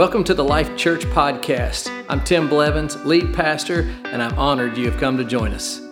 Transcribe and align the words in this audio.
Welcome 0.00 0.24
to 0.24 0.32
the 0.32 0.42
Life 0.42 0.78
Church 0.78 1.04
Podcast. 1.04 1.90
I'm 2.08 2.24
Tim 2.24 2.48
Blevins, 2.48 2.96
lead 3.04 3.34
pastor, 3.34 3.82
and 4.06 4.22
I'm 4.22 4.32
honored 4.38 4.78
you 4.78 4.90
have 4.90 4.98
come 4.98 5.18
to 5.18 5.24
join 5.24 5.52
us. 5.52 5.82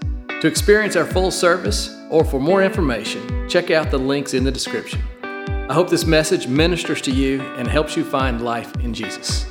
To 0.41 0.47
experience 0.47 0.97
our 0.97 1.05
full 1.05 1.31
service 1.31 1.95
or 2.09 2.25
for 2.25 2.41
more 2.41 2.63
information, 2.63 3.47
check 3.51 3.71
out 3.71 3.91
the 3.91 3.99
links 3.99 4.33
in 4.33 4.45
the 4.45 4.51
description. 4.51 5.03
I 5.23 5.75
hope 5.75 5.91
this 5.91 6.07
message 6.07 6.47
ministers 6.47 7.03
to 7.03 7.11
you 7.11 7.43
and 7.59 7.69
helps 7.69 7.99
you 7.99 8.03
find 8.03 8.43
life 8.43 8.75
in 8.77 8.95
Jesus. 8.95 9.45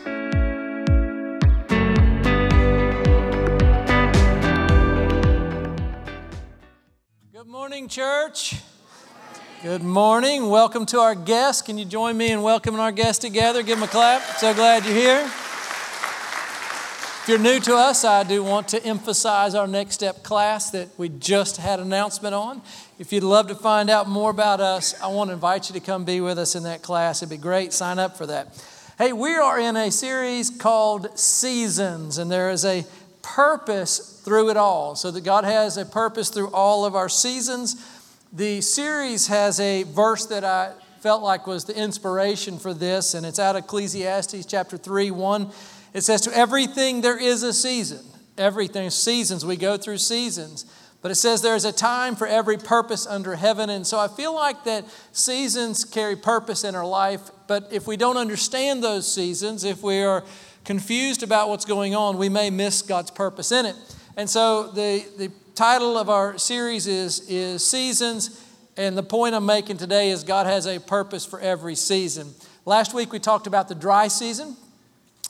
Good 7.31 7.45
morning, 7.45 7.87
church. 7.87 8.55
Good 9.63 9.81
morning. 9.81 10.51
Welcome 10.51 10.85
to 10.85 10.99
our 10.99 11.15
guests. 11.15 11.63
Can 11.63 11.79
you 11.79 11.85
join 11.85 12.15
me 12.15 12.31
in 12.31 12.43
welcoming 12.43 12.79
our 12.79 12.91
guests 12.91 13.17
together? 13.17 13.63
Give 13.63 13.79
them 13.79 13.89
a 13.89 13.91
clap. 13.91 14.21
So 14.37 14.53
glad 14.53 14.85
you're 14.85 14.93
here. 14.93 15.21
If 15.23 17.23
you're 17.27 17.39
new 17.39 17.59
to 17.61 17.75
us, 17.75 18.05
I 18.05 18.21
do 18.21 18.43
want 18.43 18.67
to 18.67 18.85
emphasize 18.85 19.55
our 19.55 19.65
next 19.65 19.95
step 19.95 20.21
class 20.21 20.69
that 20.71 20.89
we 20.99 21.09
just 21.09 21.57
had 21.57 21.79
an 21.79 21.87
announcement 21.87 22.35
on. 22.35 22.61
If 22.99 23.11
you'd 23.11 23.23
love 23.23 23.47
to 23.47 23.55
find 23.55 23.89
out 23.89 24.07
more 24.07 24.29
about 24.29 24.59
us, 24.59 24.93
I 25.01 25.07
want 25.07 25.31
to 25.31 25.33
invite 25.33 25.69
you 25.69 25.73
to 25.73 25.83
come 25.83 26.05
be 26.05 26.21
with 26.21 26.37
us 26.37 26.53
in 26.53 26.61
that 26.63 26.83
class. 26.83 27.23
It'd 27.23 27.31
be 27.31 27.41
great. 27.41 27.73
Sign 27.73 27.97
up 27.97 28.15
for 28.15 28.27
that. 28.27 28.63
Hey, 28.99 29.11
we 29.11 29.33
are 29.33 29.59
in 29.59 29.75
a 29.75 29.89
series 29.89 30.51
called 30.51 31.17
Seasons, 31.17 32.19
and 32.19 32.29
there 32.29 32.51
is 32.51 32.63
a 32.63 32.85
purpose 33.23 34.21
through 34.23 34.51
it 34.51 34.57
all. 34.57 34.95
So 34.95 35.09
that 35.09 35.21
God 35.21 35.45
has 35.45 35.77
a 35.77 35.85
purpose 35.85 36.29
through 36.29 36.51
all 36.51 36.85
of 36.85 36.95
our 36.95 37.09
seasons. 37.09 37.83
The 38.33 38.59
series 38.59 39.27
has 39.27 39.59
a 39.59 39.83
verse 39.83 40.25
that 40.25 40.43
I 40.43 40.73
felt 40.99 41.23
like 41.23 41.47
was 41.47 41.63
the 41.63 41.77
inspiration 41.77 42.59
for 42.59 42.73
this, 42.73 43.13
and 43.13 43.25
it's 43.25 43.39
out 43.39 43.55
of 43.55 43.63
Ecclesiastes 43.63 44.45
chapter 44.45 44.77
3 44.77 45.11
1. 45.11 45.51
It 45.93 46.01
says, 46.01 46.21
To 46.21 46.37
everything 46.37 47.01
there 47.01 47.17
is 47.17 47.43
a 47.43 47.53
season. 47.53 48.05
Everything, 48.37 48.89
seasons, 48.89 49.45
we 49.45 49.55
go 49.55 49.77
through 49.77 49.99
seasons. 49.99 50.65
But 51.01 51.11
it 51.11 51.15
says 51.15 51.41
there's 51.41 51.63
a 51.63 51.71
time 51.71 52.15
for 52.15 52.27
every 52.27 52.57
purpose 52.57 53.07
under 53.07 53.35
heaven. 53.35 53.69
And 53.69 53.87
so 53.87 53.97
I 53.97 54.07
feel 54.07 54.33
like 54.35 54.63
that 54.65 54.83
seasons 55.13 55.85
carry 55.85 56.15
purpose 56.15 56.63
in 56.63 56.75
our 56.75 56.85
life. 56.85 57.31
But 57.47 57.69
if 57.71 57.87
we 57.87 57.97
don't 57.97 58.17
understand 58.17 58.83
those 58.83 59.11
seasons, 59.11 59.63
if 59.63 59.81
we 59.81 60.01
are 60.01 60.23
confused 60.65 61.23
about 61.23 61.49
what's 61.49 61.65
going 61.65 61.95
on, 61.95 62.17
we 62.17 62.29
may 62.29 62.49
miss 62.49 62.81
God's 62.81 63.11
purpose 63.11 63.51
in 63.51 63.65
it. 63.65 63.75
And 64.17 64.29
so 64.29 64.69
the, 64.71 65.05
the 65.17 65.31
title 65.57 65.97
of 65.97 66.07
our 66.07 66.37
series 66.37 66.85
is, 66.85 67.27
is 67.27 67.67
Seasons, 67.67 68.45
and 68.77 68.95
the 68.95 69.01
point 69.01 69.33
I'm 69.33 69.47
making 69.47 69.77
today 69.77 70.11
is 70.11 70.23
God 70.23 70.45
has 70.45 70.67
a 70.67 70.79
purpose 70.79 71.25
for 71.25 71.39
every 71.39 71.73
season. 71.73 72.31
Last 72.63 72.93
week 72.93 73.11
we 73.11 73.17
talked 73.17 73.47
about 73.47 73.67
the 73.67 73.73
dry 73.73 74.07
season. 74.07 74.55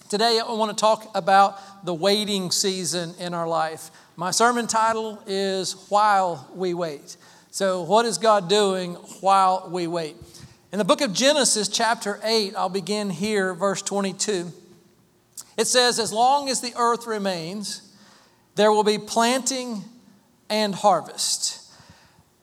Today 0.10 0.42
I 0.46 0.52
want 0.52 0.78
to 0.78 0.82
talk 0.82 1.10
about 1.16 1.86
the 1.86 1.94
waiting 1.94 2.52
season 2.52 3.14
in 3.20 3.34
our 3.34 3.48
life. 3.48 3.90
My 4.18 4.32
sermon 4.32 4.68
title 4.68 5.24
is 5.28 5.86
While 5.88 6.46
We 6.54 6.74
Wait. 6.74 7.16
So, 7.52 7.84
what 7.84 8.06
is 8.06 8.18
God 8.18 8.50
doing 8.50 8.96
while 9.22 9.70
we 9.72 9.88
wait? 9.88 10.18
In 10.74 10.78
the 10.78 10.86
book 10.86 11.00
of 11.00 11.14
Genesis, 11.14 11.70
chapter 11.70 12.20
8, 12.22 12.54
I'll 12.58 12.68
begin 12.68 13.10
here, 13.10 13.54
verse 13.54 13.82
22. 13.82 14.52
It 15.58 15.68
says, 15.68 16.00
As 16.00 16.12
long 16.12 16.50
as 16.50 16.60
the 16.60 16.74
earth 16.76 17.08
remains, 17.08 17.82
there 18.56 18.74
will 18.74 18.84
be 18.84 18.98
planting 18.98 19.86
and 20.50 20.76
harvest. 20.76 21.68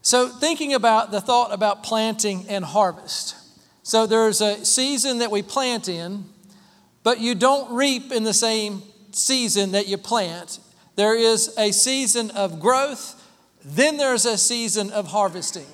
So, 0.03 0.29
thinking 0.29 0.75
about 0.75 1.13
the 1.13 1.21
thought 1.21 1.53
about 1.53 1.83
planting 1.83 2.45
and 2.49 2.65
harvest. 2.65 3.37
So, 3.83 4.07
there's 4.07 4.41
a 4.43 4.65
season 4.65 5.19
that 5.19 5.31
we 5.31 5.43
plant 5.43 5.89
in, 5.89 6.27
but 7.03 7.21
you 7.21 7.35
don't 7.35 7.75
reap 7.75 8.13
in 8.13 8.23
the 8.23 8.35
same 8.35 8.83
season 9.13 9.73
that 9.73 9.89
you 9.89 9.97
plant. 9.97 10.59
There 10.97 11.17
is 11.17 11.55
a 11.57 11.73
season 11.73 12.31
of 12.33 12.61
growth, 12.61 13.21
then 13.65 13.97
there's 13.97 14.27
a 14.27 14.37
season 14.37 14.91
of 14.91 15.07
harvesting. 15.07 15.67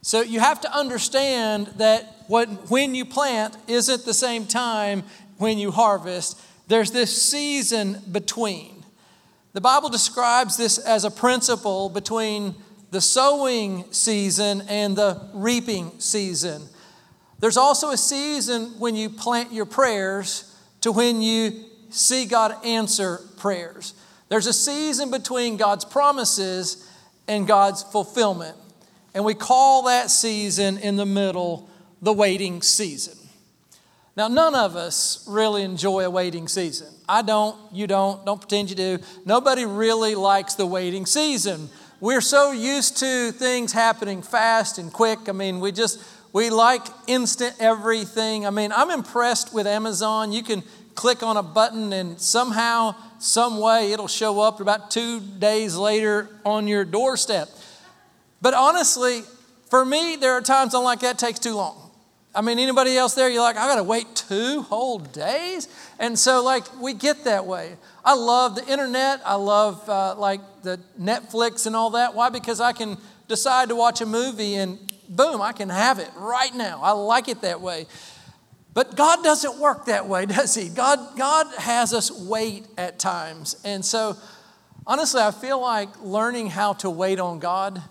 So, 0.00 0.20
you 0.20 0.38
have 0.38 0.60
to 0.60 0.72
understand 0.72 1.66
that 1.78 2.24
what, 2.28 2.70
when 2.70 2.94
you 2.94 3.04
plant 3.04 3.56
isn't 3.66 4.04
the 4.04 4.14
same 4.14 4.46
time 4.46 5.02
when 5.38 5.58
you 5.58 5.72
harvest, 5.72 6.40
there's 6.68 6.92
this 6.92 7.20
season 7.20 8.00
between. 8.12 8.81
The 9.52 9.60
Bible 9.60 9.90
describes 9.90 10.56
this 10.56 10.78
as 10.78 11.04
a 11.04 11.10
principle 11.10 11.90
between 11.90 12.54
the 12.90 13.00
sowing 13.00 13.84
season 13.92 14.62
and 14.68 14.96
the 14.96 15.28
reaping 15.34 15.92
season. 15.98 16.62
There's 17.38 17.56
also 17.56 17.90
a 17.90 17.96
season 17.96 18.78
when 18.78 18.96
you 18.96 19.10
plant 19.10 19.52
your 19.52 19.66
prayers 19.66 20.54
to 20.82 20.92
when 20.92 21.20
you 21.20 21.64
see 21.90 22.24
God 22.24 22.64
answer 22.64 23.20
prayers. 23.36 23.94
There's 24.28 24.46
a 24.46 24.52
season 24.52 25.10
between 25.10 25.58
God's 25.58 25.84
promises 25.84 26.88
and 27.28 27.46
God's 27.46 27.82
fulfillment. 27.82 28.56
And 29.14 29.24
we 29.24 29.34
call 29.34 29.84
that 29.84 30.10
season 30.10 30.78
in 30.78 30.96
the 30.96 31.04
middle 31.04 31.68
the 32.00 32.12
waiting 32.12 32.62
season. 32.62 33.21
Now, 34.14 34.28
none 34.28 34.54
of 34.54 34.76
us 34.76 35.24
really 35.26 35.62
enjoy 35.62 36.04
a 36.04 36.10
waiting 36.10 36.46
season. 36.46 36.88
I 37.08 37.22
don't, 37.22 37.56
you 37.72 37.86
don't, 37.86 38.24
don't 38.26 38.38
pretend 38.38 38.68
you 38.68 38.76
do. 38.76 38.98
Nobody 39.24 39.64
really 39.64 40.14
likes 40.14 40.54
the 40.54 40.66
waiting 40.66 41.06
season. 41.06 41.70
We're 41.98 42.20
so 42.20 42.52
used 42.52 42.98
to 42.98 43.32
things 43.32 43.72
happening 43.72 44.20
fast 44.20 44.76
and 44.76 44.92
quick. 44.92 45.30
I 45.30 45.32
mean, 45.32 45.60
we 45.60 45.72
just, 45.72 46.02
we 46.34 46.50
like 46.50 46.82
instant 47.06 47.56
everything. 47.58 48.46
I 48.46 48.50
mean, 48.50 48.70
I'm 48.72 48.90
impressed 48.90 49.54
with 49.54 49.66
Amazon. 49.66 50.32
You 50.32 50.42
can 50.42 50.62
click 50.94 51.22
on 51.22 51.38
a 51.38 51.42
button 51.42 51.94
and 51.94 52.20
somehow, 52.20 52.94
some 53.18 53.60
way, 53.60 53.92
it'll 53.92 54.08
show 54.08 54.40
up 54.40 54.60
about 54.60 54.90
two 54.90 55.20
days 55.20 55.74
later 55.74 56.28
on 56.44 56.66
your 56.66 56.84
doorstep. 56.84 57.48
But 58.42 58.52
honestly, 58.52 59.22
for 59.70 59.86
me, 59.86 60.16
there 60.16 60.32
are 60.32 60.42
times 60.42 60.74
I'm 60.74 60.82
like, 60.82 61.00
that 61.00 61.18
takes 61.18 61.38
too 61.38 61.54
long. 61.54 61.81
I 62.34 62.40
mean, 62.40 62.58
anybody 62.58 62.96
else 62.96 63.14
there, 63.14 63.28
you're 63.28 63.42
like, 63.42 63.56
I 63.56 63.66
gotta 63.66 63.82
wait 63.82 64.14
two 64.14 64.62
whole 64.62 64.98
days? 64.98 65.68
And 65.98 66.18
so, 66.18 66.42
like, 66.42 66.64
we 66.80 66.94
get 66.94 67.24
that 67.24 67.46
way. 67.46 67.76
I 68.04 68.14
love 68.14 68.54
the 68.54 68.66
internet. 68.66 69.20
I 69.24 69.34
love, 69.34 69.86
uh, 69.88 70.14
like, 70.16 70.40
the 70.62 70.80
Netflix 70.98 71.66
and 71.66 71.76
all 71.76 71.90
that. 71.90 72.14
Why? 72.14 72.30
Because 72.30 72.60
I 72.60 72.72
can 72.72 72.96
decide 73.28 73.68
to 73.68 73.76
watch 73.76 74.00
a 74.00 74.06
movie 74.06 74.54
and 74.54 74.78
boom, 75.08 75.42
I 75.42 75.52
can 75.52 75.68
have 75.68 75.98
it 75.98 76.10
right 76.16 76.54
now. 76.54 76.80
I 76.82 76.92
like 76.92 77.28
it 77.28 77.42
that 77.42 77.60
way. 77.60 77.86
But 78.74 78.96
God 78.96 79.22
doesn't 79.22 79.58
work 79.58 79.86
that 79.86 80.08
way, 80.08 80.24
does 80.38 80.54
He? 80.54 80.68
God, 80.70 81.16
God 81.18 81.46
has 81.58 81.92
us 81.92 82.10
wait 82.10 82.66
at 82.78 82.98
times. 82.98 83.56
And 83.64 83.84
so, 83.84 84.16
honestly, 84.86 85.20
I 85.20 85.30
feel 85.30 85.60
like 85.60 85.88
learning 86.00 86.48
how 86.48 86.72
to 86.74 86.88
wait 86.88 87.20
on 87.20 87.38
God 87.38 87.82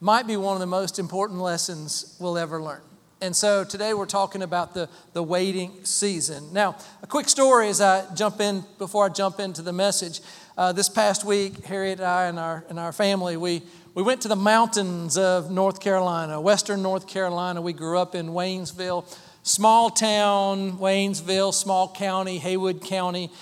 might 0.00 0.28
be 0.28 0.36
one 0.36 0.54
of 0.54 0.60
the 0.60 0.66
most 0.66 1.00
important 1.00 1.40
lessons 1.40 2.16
we'll 2.20 2.38
ever 2.38 2.62
learn. 2.62 2.80
And 3.20 3.34
so 3.34 3.64
today 3.64 3.94
we're 3.94 4.06
talking 4.06 4.42
about 4.42 4.74
the, 4.74 4.88
the 5.12 5.24
waiting 5.24 5.84
season. 5.84 6.52
Now, 6.52 6.76
a 7.02 7.06
quick 7.08 7.28
story 7.28 7.68
as 7.68 7.80
I 7.80 8.04
jump 8.14 8.40
in, 8.40 8.64
before 8.78 9.06
I 9.06 9.08
jump 9.08 9.40
into 9.40 9.60
the 9.60 9.72
message. 9.72 10.20
Uh, 10.56 10.70
this 10.70 10.88
past 10.88 11.24
week, 11.24 11.64
Harriet 11.64 11.98
and 11.98 12.06
I 12.06 12.26
and 12.26 12.38
our, 12.38 12.64
and 12.68 12.78
our 12.78 12.92
family, 12.92 13.36
we, 13.36 13.62
we 13.94 14.04
went 14.04 14.20
to 14.22 14.28
the 14.28 14.36
mountains 14.36 15.18
of 15.18 15.50
North 15.50 15.80
Carolina, 15.80 16.40
western 16.40 16.80
North 16.80 17.08
Carolina. 17.08 17.60
We 17.60 17.72
grew 17.72 17.98
up 17.98 18.14
in 18.14 18.28
Waynesville, 18.28 19.04
small 19.42 19.90
town, 19.90 20.78
Waynesville, 20.78 21.52
small 21.52 21.92
county, 21.92 22.38
Haywood 22.38 22.84
County. 22.84 23.32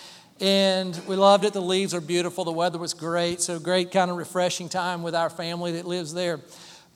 And 0.40 0.98
we 1.06 1.16
loved 1.16 1.44
it. 1.44 1.52
The 1.52 1.60
leaves 1.60 1.92
are 1.92 2.00
beautiful. 2.00 2.44
The 2.44 2.52
weather 2.52 2.78
was 2.78 2.94
great. 2.94 3.42
So, 3.42 3.58
great 3.58 3.90
kind 3.90 4.10
of 4.10 4.16
refreshing 4.16 4.70
time 4.70 5.02
with 5.02 5.14
our 5.14 5.30
family 5.30 5.72
that 5.72 5.86
lives 5.86 6.14
there. 6.14 6.40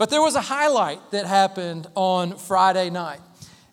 But 0.01 0.09
there 0.09 0.23
was 0.23 0.35
a 0.35 0.41
highlight 0.41 1.11
that 1.11 1.27
happened 1.27 1.87
on 1.95 2.39
Friday 2.39 2.89
night. 2.89 3.21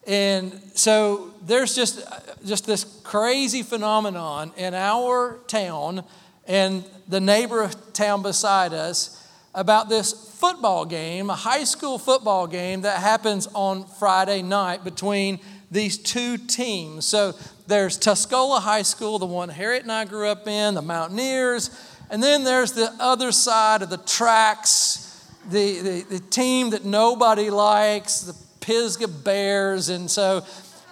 And 0.06 0.51
so 0.74 1.33
there's 1.41 1.74
just, 1.74 2.06
just 2.45 2.65
this 2.65 2.83
crazy 3.06 3.63
phenomenon 3.63 4.51
in 4.57 4.74
our 4.74 5.39
town 5.47 6.03
and 6.45 6.83
the 7.07 7.21
neighbor 7.21 7.69
town 7.94 8.24
beside 8.24 8.74
us 8.74 9.25
about 9.56 9.88
this 9.88 10.12
football 10.38 10.83
game, 10.83 11.29
a 11.29 11.33
high 11.33 11.63
school 11.63 11.97
football 11.97 12.45
game 12.45 12.81
that 12.81 13.00
happens 13.00 13.47
on 13.53 13.85
Friday 13.85 14.41
night 14.41 14.83
between 14.83 15.39
these 15.71 15.97
two 15.97 16.38
teams. 16.38 17.06
So 17.06 17.35
there's 17.68 17.97
Tuscola 17.97 18.59
High 18.59 18.81
School, 18.81 19.18
the 19.18 19.25
one 19.25 19.47
Harriet 19.47 19.83
and 19.83 19.94
I 19.94 20.03
grew 20.03 20.27
up 20.27 20.45
in, 20.45 20.74
the 20.74 20.81
Mountaineers, 20.81 21.69
and 22.09 22.21
then 22.21 22.44
there's 22.44 22.74
the 22.74 22.94
other 23.00 23.31
side 23.31 23.81
of 23.81 23.89
the 23.89 23.95
tracks 23.95 25.06
the, 25.49 25.79
the, 25.79 26.01
the 26.09 26.19
team 26.19 26.71
that 26.71 26.85
nobody 26.85 27.49
likes, 27.49 28.21
the 28.21 28.35
Pisgah 28.59 29.07
Bears. 29.07 29.89
And 29.89 30.09
so, 30.11 30.45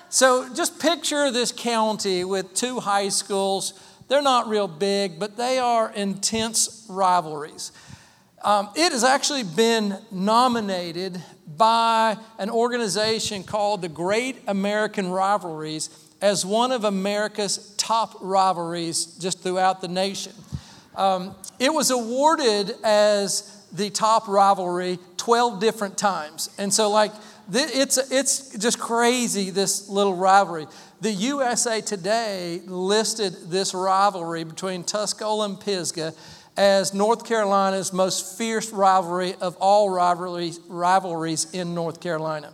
so 0.09 0.53
just 0.53 0.79
picture 0.79 1.31
this 1.31 1.51
county 1.51 2.23
with 2.23 2.53
two 2.53 2.79
high 2.79 3.09
schools. 3.09 3.73
They're 4.07 4.21
not 4.21 4.47
real 4.47 4.67
big, 4.67 5.19
but 5.19 5.37
they 5.37 5.59
are 5.59 5.91
intense 5.91 6.85
rivalries. 6.89 7.71
Um, 8.43 8.69
it 8.75 8.91
has 8.91 9.03
actually 9.03 9.43
been 9.43 9.97
nominated 10.11 11.21
by 11.57 12.17
an 12.37 12.49
organization 12.49 13.43
called 13.43 13.81
the 13.81 13.89
Great 13.89 14.37
American 14.47 15.09
Rivalries 15.09 15.89
as 16.21 16.45
one 16.45 16.71
of 16.71 16.83
America's 16.83 17.73
top 17.77 18.15
rivalries 18.21 19.05
just 19.17 19.41
throughout 19.41 19.81
the 19.81 19.87
nation. 19.87 20.33
Um, 20.95 21.35
it 21.59 21.73
was 21.73 21.91
awarded 21.91 22.75
as 22.83 23.54
the 23.75 23.89
top 23.89 24.27
rivalry 24.27 24.99
12 25.17 25.59
different 25.59 25.97
times. 25.97 26.49
And 26.57 26.73
so, 26.73 26.89
like, 26.89 27.11
it's, 27.51 27.97
it's 28.11 28.57
just 28.57 28.79
crazy, 28.79 29.49
this 29.49 29.89
little 29.89 30.15
rivalry. 30.15 30.67
The 31.01 31.11
USA 31.11 31.81
Today 31.81 32.61
listed 32.65 33.51
this 33.51 33.73
rivalry 33.73 34.43
between 34.43 34.83
Tuscola 34.83 35.45
and 35.45 35.59
Pisgah 35.59 36.13
as 36.57 36.93
North 36.93 37.25
Carolina's 37.25 37.91
most 37.91 38.37
fierce 38.37 38.71
rivalry 38.71 39.35
of 39.41 39.57
all 39.57 39.89
rivalries, 39.89 40.59
rivalries 40.67 41.53
in 41.53 41.75
North 41.75 41.99
Carolina. 41.99 42.53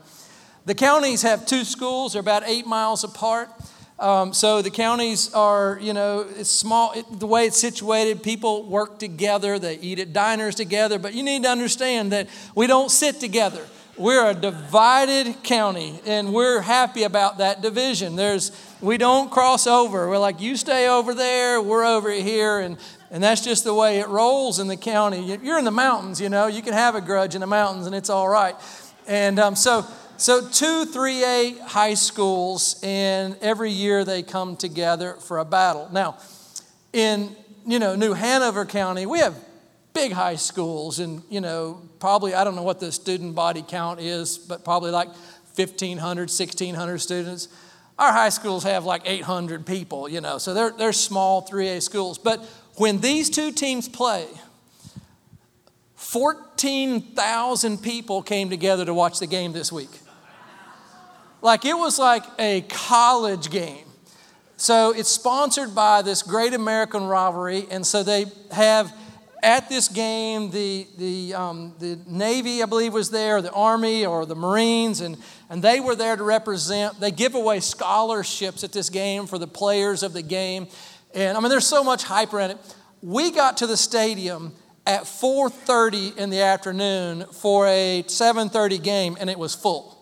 The 0.65 0.75
counties 0.75 1.21
have 1.21 1.45
two 1.45 1.63
schools, 1.63 2.13
they're 2.13 2.19
about 2.19 2.43
eight 2.45 2.65
miles 2.65 3.03
apart. 3.03 3.49
Um, 4.01 4.33
so 4.33 4.63
the 4.63 4.71
counties 4.71 5.31
are, 5.33 5.77
you 5.79 5.93
know, 5.93 6.25
it's 6.37 6.49
small. 6.49 6.91
It, 6.93 7.05
the 7.19 7.27
way 7.27 7.45
it's 7.45 7.59
situated, 7.59 8.23
people 8.23 8.63
work 8.63 8.97
together. 8.97 9.59
They 9.59 9.75
eat 9.75 9.99
at 9.99 10.11
diners 10.11 10.55
together. 10.55 10.97
But 10.97 11.13
you 11.13 11.21
need 11.21 11.43
to 11.43 11.49
understand 11.49 12.11
that 12.11 12.27
we 12.55 12.65
don't 12.65 12.89
sit 12.89 13.19
together. 13.19 13.65
We're 13.97 14.31
a 14.31 14.33
divided 14.33 15.43
county, 15.43 15.99
and 16.07 16.33
we're 16.33 16.61
happy 16.61 17.03
about 17.03 17.37
that 17.37 17.61
division. 17.61 18.15
There's, 18.15 18.51
we 18.81 18.97
don't 18.97 19.29
cross 19.29 19.67
over. 19.67 20.09
We're 20.09 20.17
like, 20.17 20.41
you 20.41 20.57
stay 20.57 20.89
over 20.89 21.13
there, 21.13 21.61
we're 21.61 21.85
over 21.85 22.09
here, 22.09 22.59
and 22.59 22.77
and 23.11 23.21
that's 23.21 23.43
just 23.43 23.65
the 23.65 23.73
way 23.73 23.99
it 23.99 24.07
rolls 24.07 24.59
in 24.59 24.69
the 24.69 24.77
county. 24.77 25.37
You're 25.43 25.59
in 25.59 25.65
the 25.65 25.69
mountains, 25.69 26.21
you 26.21 26.29
know. 26.29 26.47
You 26.47 26.61
can 26.61 26.71
have 26.71 26.95
a 26.95 27.01
grudge 27.01 27.35
in 27.35 27.41
the 27.41 27.47
mountains, 27.47 27.85
and 27.85 27.93
it's 27.93 28.09
all 28.09 28.29
right. 28.29 28.55
And 29.05 29.37
um, 29.37 29.55
so, 29.55 29.85
so 30.21 30.47
two 30.47 30.85
3A 30.85 31.61
high 31.61 31.95
schools, 31.95 32.79
and 32.83 33.35
every 33.41 33.71
year 33.71 34.05
they 34.05 34.21
come 34.21 34.55
together 34.55 35.13
for 35.13 35.39
a 35.39 35.45
battle. 35.45 35.89
Now, 35.91 36.19
in 36.93 37.35
you 37.65 37.79
know 37.79 37.95
New 37.95 38.13
Hanover 38.13 38.65
County, 38.65 39.07
we 39.07 39.17
have 39.17 39.35
big 39.95 40.11
high 40.11 40.35
schools, 40.35 40.99
and 40.99 41.23
you 41.31 41.41
know 41.41 41.81
probably 41.99 42.35
I 42.35 42.43
don't 42.43 42.55
know 42.55 42.61
what 42.61 42.79
the 42.79 42.91
student 42.91 43.33
body 43.33 43.63
count 43.67 43.99
is, 43.99 44.37
but 44.37 44.63
probably 44.63 44.91
like 44.91 45.07
1,500, 45.55 46.29
1,600 46.29 46.97
students. 46.99 47.47
Our 47.97 48.11
high 48.11 48.29
schools 48.29 48.63
have 48.63 48.85
like 48.85 49.01
800 49.05 49.65
people, 49.65 50.07
you 50.07 50.21
know, 50.21 50.37
so 50.37 50.53
they're, 50.53 50.71
they're 50.71 50.93
small 50.93 51.47
3A 51.47 51.81
schools. 51.81 52.19
But 52.19 52.45
when 52.75 52.99
these 52.99 53.29
two 53.29 53.51
teams 53.51 53.89
play, 53.89 54.27
14,000 55.95 57.81
people 57.81 58.21
came 58.21 58.51
together 58.51 58.85
to 58.85 58.93
watch 58.93 59.19
the 59.19 59.27
game 59.27 59.53
this 59.53 59.71
week. 59.71 59.89
Like 61.41 61.65
it 61.65 61.73
was 61.73 61.97
like 61.97 62.23
a 62.37 62.61
college 62.69 63.49
game. 63.49 63.85
So 64.57 64.91
it's 64.91 65.09
sponsored 65.09 65.73
by 65.73 66.03
this 66.03 66.21
great 66.21 66.53
American 66.53 67.05
rivalry, 67.05 67.65
and 67.71 67.85
so 67.85 68.03
they 68.03 68.25
have 68.51 68.95
at 69.41 69.69
this 69.69 69.87
game 69.87 70.51
the 70.51 70.87
the 70.99 71.33
um, 71.33 71.73
the 71.79 71.99
Navy, 72.05 72.61
I 72.61 72.67
believe, 72.67 72.93
was 72.93 73.09
there, 73.09 73.41
the 73.41 73.51
Army 73.51 74.05
or 74.05 74.25
the 74.27 74.35
Marines, 74.35 75.01
and 75.01 75.17
and 75.49 75.63
they 75.63 75.79
were 75.79 75.95
there 75.95 76.15
to 76.15 76.23
represent. 76.23 76.99
They 76.99 77.09
give 77.09 77.33
away 77.33 77.59
scholarships 77.59 78.63
at 78.63 78.71
this 78.71 78.91
game 78.91 79.25
for 79.25 79.39
the 79.39 79.47
players 79.47 80.03
of 80.03 80.13
the 80.13 80.21
game, 80.21 80.67
and 81.15 81.35
I 81.35 81.41
mean, 81.41 81.49
there's 81.49 81.67
so 81.67 81.83
much 81.83 82.03
hype 82.03 82.31
around 82.31 82.51
it. 82.51 82.57
We 83.01 83.31
got 83.31 83.57
to 83.57 83.67
the 83.67 83.77
stadium 83.77 84.53
at 84.85 85.07
4:30 85.07 86.17
in 86.17 86.29
the 86.29 86.41
afternoon 86.41 87.25
for 87.31 87.65
a 87.67 88.03
7:30 88.07 88.77
game, 88.77 89.17
and 89.19 89.27
it 89.27 89.39
was 89.39 89.55
full. 89.55 90.00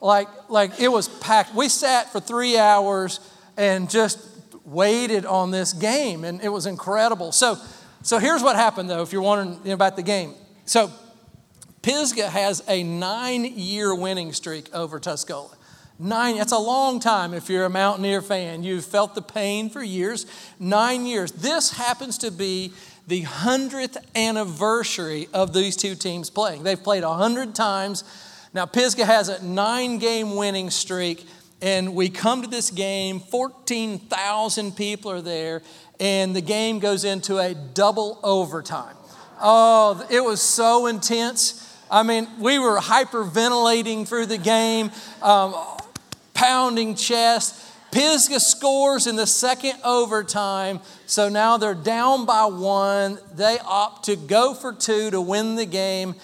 Like, 0.00 0.28
like 0.48 0.80
it 0.80 0.88
was 0.88 1.08
packed. 1.08 1.54
We 1.54 1.68
sat 1.68 2.12
for 2.12 2.20
three 2.20 2.56
hours 2.56 3.20
and 3.56 3.90
just 3.90 4.18
waited 4.64 5.24
on 5.24 5.50
this 5.50 5.72
game, 5.72 6.24
and 6.24 6.40
it 6.42 6.48
was 6.48 6.66
incredible. 6.66 7.32
So, 7.32 7.56
so 8.02 8.18
here's 8.18 8.42
what 8.42 8.56
happened, 8.56 8.88
though, 8.90 9.02
if 9.02 9.12
you're 9.12 9.22
wondering 9.22 9.72
about 9.72 9.96
the 9.96 10.02
game. 10.02 10.34
So, 10.66 10.90
Pisgah 11.82 12.28
has 12.28 12.62
a 12.68 12.82
nine 12.82 13.44
year 13.44 13.94
winning 13.94 14.32
streak 14.32 14.72
over 14.74 15.00
Tuscola. 15.00 15.54
Nine, 15.98 16.36
that's 16.36 16.52
a 16.52 16.58
long 16.58 17.00
time 17.00 17.34
if 17.34 17.48
you're 17.48 17.64
a 17.64 17.70
Mountaineer 17.70 18.22
fan. 18.22 18.62
You've 18.62 18.84
felt 18.84 19.16
the 19.16 19.22
pain 19.22 19.68
for 19.68 19.82
years. 19.82 20.26
Nine 20.60 21.06
years. 21.06 21.32
This 21.32 21.72
happens 21.72 22.18
to 22.18 22.30
be 22.30 22.72
the 23.08 23.22
100th 23.22 23.96
anniversary 24.14 25.28
of 25.34 25.52
these 25.52 25.76
two 25.76 25.96
teams 25.96 26.30
playing. 26.30 26.62
They've 26.62 26.80
played 26.80 27.02
100 27.02 27.54
times. 27.54 28.04
Now, 28.54 28.64
Pisgah 28.64 29.04
has 29.04 29.28
a 29.28 29.44
nine 29.44 29.98
game 29.98 30.34
winning 30.34 30.70
streak, 30.70 31.26
and 31.60 31.94
we 31.94 32.08
come 32.08 32.42
to 32.42 32.48
this 32.48 32.70
game, 32.70 33.20
14,000 33.20 34.74
people 34.74 35.10
are 35.10 35.20
there, 35.20 35.62
and 36.00 36.34
the 36.34 36.40
game 36.40 36.78
goes 36.78 37.04
into 37.04 37.38
a 37.38 37.54
double 37.54 38.18
overtime. 38.22 38.96
Oh, 39.40 40.04
it 40.10 40.24
was 40.24 40.40
so 40.40 40.86
intense. 40.86 41.64
I 41.90 42.02
mean, 42.02 42.26
we 42.38 42.58
were 42.58 42.78
hyperventilating 42.78 44.08
through 44.08 44.26
the 44.26 44.38
game, 44.38 44.90
um, 45.22 45.54
pounding 46.32 46.94
chest. 46.94 47.66
Pisgah 47.90 48.40
scores 48.40 49.06
in 49.06 49.16
the 49.16 49.26
second 49.26 49.74
overtime, 49.84 50.80
so 51.06 51.28
now 51.28 51.56
they're 51.56 51.74
down 51.74 52.26
by 52.26 52.46
one. 52.46 53.18
They 53.34 53.58
opt 53.64 54.06
to 54.06 54.16
go 54.16 54.54
for 54.54 54.72
two 54.72 55.10
to 55.10 55.20
win 55.20 55.56
the 55.56 55.66
game 55.66 56.14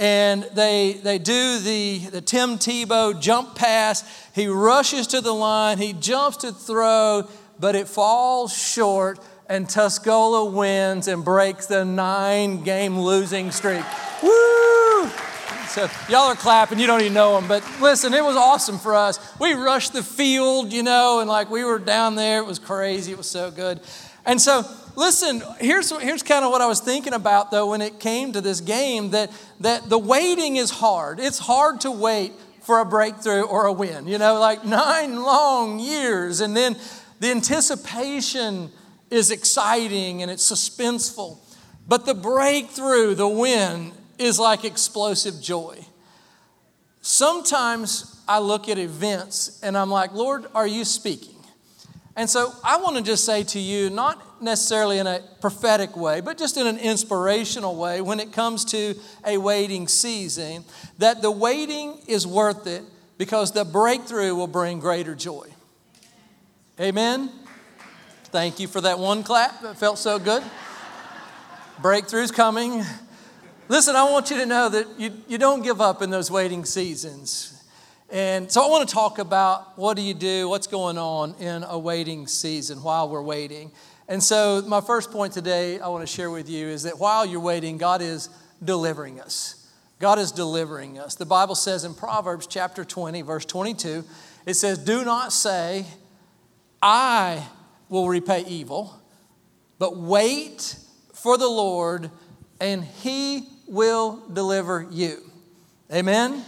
and 0.00 0.44
they, 0.54 0.94
they 0.94 1.18
do 1.18 1.58
the, 1.58 1.98
the 2.10 2.20
Tim 2.22 2.56
Tebow 2.56 3.20
jump 3.20 3.54
pass. 3.54 4.02
He 4.34 4.46
rushes 4.46 5.06
to 5.08 5.20
the 5.20 5.34
line, 5.34 5.76
he 5.76 5.92
jumps 5.92 6.38
to 6.38 6.52
throw, 6.52 7.28
but 7.60 7.76
it 7.76 7.86
falls 7.86 8.56
short, 8.56 9.20
and 9.46 9.68
Tuscola 9.68 10.50
wins 10.50 11.06
and 11.06 11.22
breaks 11.22 11.66
the 11.66 11.84
nine 11.84 12.64
game 12.64 12.98
losing 12.98 13.50
streak. 13.50 13.84
Woo! 14.22 15.08
So 15.68 15.88
y'all 16.08 16.30
are 16.30 16.34
clapping, 16.34 16.78
you 16.78 16.86
don't 16.86 17.02
even 17.02 17.12
know 17.12 17.38
them, 17.38 17.46
but 17.46 17.62
listen, 17.80 18.14
it 18.14 18.24
was 18.24 18.36
awesome 18.36 18.78
for 18.78 18.94
us. 18.94 19.20
We 19.38 19.52
rushed 19.52 19.92
the 19.92 20.02
field, 20.02 20.72
you 20.72 20.82
know, 20.82 21.20
and 21.20 21.28
like 21.28 21.50
we 21.50 21.62
were 21.62 21.78
down 21.78 22.14
there, 22.14 22.38
it 22.38 22.46
was 22.46 22.58
crazy, 22.58 23.12
it 23.12 23.18
was 23.18 23.28
so 23.28 23.50
good. 23.50 23.80
And 24.24 24.40
so 24.40 24.64
listen, 25.00 25.42
here's, 25.58 25.90
here's 25.98 26.22
kind 26.22 26.44
of 26.44 26.50
what 26.50 26.60
I 26.60 26.66
was 26.66 26.78
thinking 26.78 27.14
about 27.14 27.50
though 27.50 27.70
when 27.70 27.80
it 27.80 27.98
came 27.98 28.32
to 28.34 28.40
this 28.40 28.60
game 28.60 29.10
that, 29.10 29.32
that 29.60 29.88
the 29.88 29.98
waiting 29.98 30.56
is 30.56 30.70
hard. 30.70 31.18
It's 31.18 31.38
hard 31.38 31.80
to 31.80 31.90
wait 31.90 32.32
for 32.60 32.80
a 32.80 32.84
breakthrough 32.84 33.42
or 33.42 33.64
a 33.64 33.72
win, 33.72 34.06
you 34.06 34.18
know, 34.18 34.38
like 34.38 34.64
nine 34.64 35.16
long 35.16 35.80
years. 35.80 36.40
And 36.40 36.54
then 36.54 36.76
the 37.18 37.30
anticipation 37.30 38.70
is 39.10 39.30
exciting 39.30 40.22
and 40.22 40.30
it's 40.30 40.48
suspenseful. 40.48 41.38
But 41.88 42.04
the 42.04 42.14
breakthrough, 42.14 43.14
the 43.14 43.26
win, 43.26 43.92
is 44.18 44.38
like 44.38 44.64
explosive 44.64 45.40
joy. 45.40 45.78
Sometimes 47.00 48.22
I 48.28 48.38
look 48.38 48.68
at 48.68 48.76
events 48.76 49.58
and 49.62 49.78
I'm 49.78 49.90
like, 49.90 50.12
Lord, 50.12 50.44
are 50.54 50.66
you 50.66 50.84
speaking? 50.84 51.39
And 52.16 52.28
so 52.28 52.52
I 52.64 52.76
want 52.78 52.96
to 52.96 53.02
just 53.02 53.24
say 53.24 53.44
to 53.44 53.58
you, 53.58 53.88
not 53.88 54.42
necessarily 54.42 54.98
in 54.98 55.06
a 55.06 55.20
prophetic 55.40 55.96
way, 55.96 56.20
but 56.20 56.38
just 56.38 56.56
in 56.56 56.66
an 56.66 56.78
inspirational 56.78 57.76
way 57.76 58.00
when 58.00 58.20
it 58.20 58.32
comes 58.32 58.64
to 58.66 58.94
a 59.24 59.38
waiting 59.38 59.86
season, 59.86 60.64
that 60.98 61.22
the 61.22 61.30
waiting 61.30 61.98
is 62.06 62.26
worth 62.26 62.66
it 62.66 62.82
because 63.16 63.52
the 63.52 63.64
breakthrough 63.64 64.34
will 64.34 64.46
bring 64.46 64.80
greater 64.80 65.14
joy. 65.14 65.46
Amen? 66.80 67.30
Thank 68.24 68.58
you 68.60 68.66
for 68.66 68.80
that 68.80 68.98
one 68.98 69.22
clap. 69.22 69.62
It 69.62 69.76
felt 69.76 69.98
so 69.98 70.18
good. 70.18 70.42
Breakthrough's 71.82 72.30
coming. 72.30 72.84
Listen, 73.68 73.94
I 73.94 74.10
want 74.10 74.30
you 74.30 74.36
to 74.38 74.46
know 74.46 74.68
that 74.68 74.86
you, 74.98 75.12
you 75.28 75.38
don't 75.38 75.62
give 75.62 75.80
up 75.80 76.02
in 76.02 76.10
those 76.10 76.30
waiting 76.30 76.64
seasons. 76.64 77.59
And 78.12 78.50
so 78.50 78.64
I 78.64 78.68
want 78.68 78.88
to 78.88 78.92
talk 78.92 79.18
about 79.20 79.78
what 79.78 79.96
do 79.96 80.02
you 80.02 80.14
do, 80.14 80.48
what's 80.48 80.66
going 80.66 80.98
on 80.98 81.34
in 81.38 81.62
a 81.62 81.78
waiting 81.78 82.26
season 82.26 82.82
while 82.82 83.08
we're 83.08 83.22
waiting. 83.22 83.70
And 84.08 84.20
so 84.20 84.64
my 84.66 84.80
first 84.80 85.12
point 85.12 85.32
today 85.32 85.78
I 85.78 85.86
want 85.86 86.02
to 86.02 86.12
share 86.12 86.28
with 86.28 86.50
you 86.50 86.66
is 86.66 86.82
that 86.82 86.98
while 86.98 87.24
you're 87.24 87.38
waiting, 87.38 87.78
God 87.78 88.02
is 88.02 88.28
delivering 88.64 89.20
us. 89.20 89.70
God 90.00 90.18
is 90.18 90.32
delivering 90.32 90.98
us. 90.98 91.14
The 91.14 91.24
Bible 91.24 91.54
says 91.54 91.84
in 91.84 91.94
Proverbs 91.94 92.48
chapter 92.48 92.84
20, 92.84 93.22
verse 93.22 93.44
22, 93.44 94.02
it 94.44 94.54
says, 94.54 94.78
Do 94.78 95.04
not 95.04 95.32
say, 95.32 95.86
I 96.82 97.46
will 97.88 98.08
repay 98.08 98.44
evil, 98.48 99.00
but 99.78 99.96
wait 99.96 100.74
for 101.14 101.38
the 101.38 101.48
Lord, 101.48 102.10
and 102.60 102.82
he 102.82 103.48
will 103.68 104.20
deliver 104.32 104.88
you. 104.90 105.30
Amen? 105.92 106.44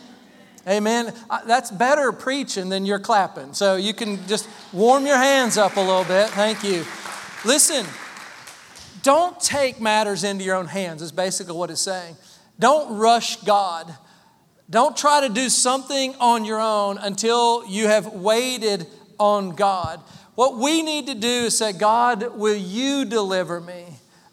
Amen. 0.67 1.13
Uh, 1.29 1.41
that's 1.47 1.71
better 1.71 2.13
preaching 2.13 2.69
than 2.69 2.87
you're 2.87 3.01
clapping. 3.01 3.53
So 3.53 3.77
you 3.77 3.95
can 3.95 4.27
just 4.29 4.49
warm 4.73 5.07
your 5.07 5.17
hands 5.17 5.59
up 5.59 5.77
a 5.77 5.81
little 5.81 6.05
bit. 6.05 6.29
Thank 6.31 6.63
you. 6.63 6.85
Listen, 7.45 7.85
don't 9.03 9.41
take 9.41 9.81
matters 9.81 10.23
into 10.23 10.45
your 10.45 10.55
own 10.55 10.67
hands, 10.67 11.03
is 11.03 11.11
basically 11.11 11.55
what 11.55 11.71
it's 11.71 11.81
saying. 11.81 12.17
Don't 12.59 12.97
rush 12.99 13.37
God. 13.43 13.93
Don't 14.71 14.97
try 14.97 15.27
to 15.27 15.29
do 15.29 15.49
something 15.49 16.15
on 16.21 16.45
your 16.45 16.61
own 16.61 16.99
until 16.99 17.67
you 17.67 17.89
have 17.89 18.13
waited 18.13 18.87
on 19.19 19.51
God. 19.51 20.01
What 20.35 20.57
we 20.57 20.83
need 20.83 21.09
to 21.09 21.15
do 21.15 21.29
is 21.29 21.59
say, 21.59 21.73
God, 21.73 22.39
will 22.39 22.57
you 22.57 23.05
deliver 23.05 23.61
me? 23.61 23.85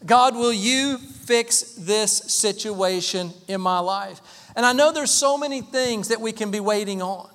God, 0.05 0.35
will 0.35 0.53
you 0.53 0.97
fix 0.97 1.73
this 1.73 2.11
situation 2.11 3.33
in 3.47 3.59
my 3.59 3.79
life? 3.79 4.21
And 4.55 4.65
I 4.65 4.73
know 4.73 4.91
there's 4.91 5.11
so 5.11 5.37
many 5.37 5.61
things 5.61 6.07
that 6.09 6.21
we 6.21 6.31
can 6.31 6.51
be 6.51 6.59
waiting 6.59 7.01
on. 7.01 7.29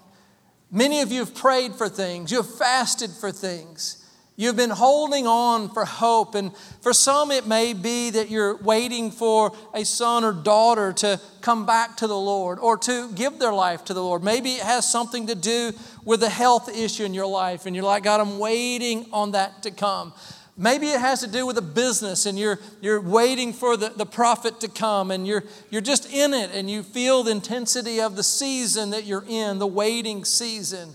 Many 0.71 1.01
of 1.01 1.13
you 1.13 1.21
have 1.21 1.35
prayed 1.35 1.75
for 1.75 1.89
things, 1.89 2.31
you 2.31 2.39
have 2.39 2.53
fasted 2.53 3.11
for 3.11 3.31
things. 3.31 4.01
You've 4.37 4.57
been 4.57 4.71
holding 4.71 5.29
on 5.29 5.69
for 5.69 5.85
hope, 5.85 6.35
and 6.35 6.51
for 6.81 6.93
some, 6.93 7.31
it 7.31 7.47
may 7.47 7.73
be 7.73 8.11
that 8.11 8.31
you're 8.31 8.57
waiting 8.57 9.13
for 9.13 9.55
a 9.73 9.85
son 9.85 10.25
or 10.25 10.33
daughter 10.33 10.93
to 10.95 11.21
come 11.41 11.67
back 11.67 11.99
to 11.99 12.09
the 12.09 12.19
Lord 12.19 12.59
or 12.59 12.77
to 12.79 13.13
give 13.13 13.39
their 13.39 13.53
life 13.53 13.85
to 13.85 13.95
the 13.95 14.03
Lord. 14.03 14.25
Maybe 14.25 14.55
it 14.55 14.63
has 14.63 14.91
something 14.91 15.29
to 15.29 15.37
do 15.37 15.73
with 16.05 16.21
a 16.25 16.29
health 16.29 16.69
issue 16.69 17.05
in 17.05 17.15
your 17.15 17.29
life, 17.29 17.65
and 17.65 17.77
you're 17.77 17.85
like, 17.85 18.03
God, 18.03 18.21
I'm 18.21 18.41
waiting 18.41 19.07
on 19.13 19.31
that 19.33 19.63
to 19.63 19.71
come. 19.71 20.13
Maybe 20.57 20.87
it 20.89 21.01
has 21.01 21.21
to 21.21 21.27
do 21.27 21.47
with 21.47 21.59
a 21.59 21.63
business 21.63 22.27
and 22.27 22.39
you're, 22.39 22.61
you're 22.81 23.01
waiting 23.01 23.53
for 23.53 23.77
the, 23.77 23.89
the 23.89 24.07
profit 24.07 24.61
to 24.61 24.69
come 24.69 25.11
and 25.11 25.27
you're, 25.27 25.43
you're 25.69 25.81
just 25.81 26.13
in 26.13 26.33
it 26.33 26.51
and 26.55 26.71
you 26.71 26.85
feel 26.85 27.25
the 27.25 27.33
intensity 27.33 28.01
of 28.01 28.15
the 28.15 28.23
season 28.23 28.91
that 28.91 29.05
you're 29.05 29.25
in, 29.27 29.59
the 29.59 29.67
waiting 29.67 30.25
season. 30.25 30.95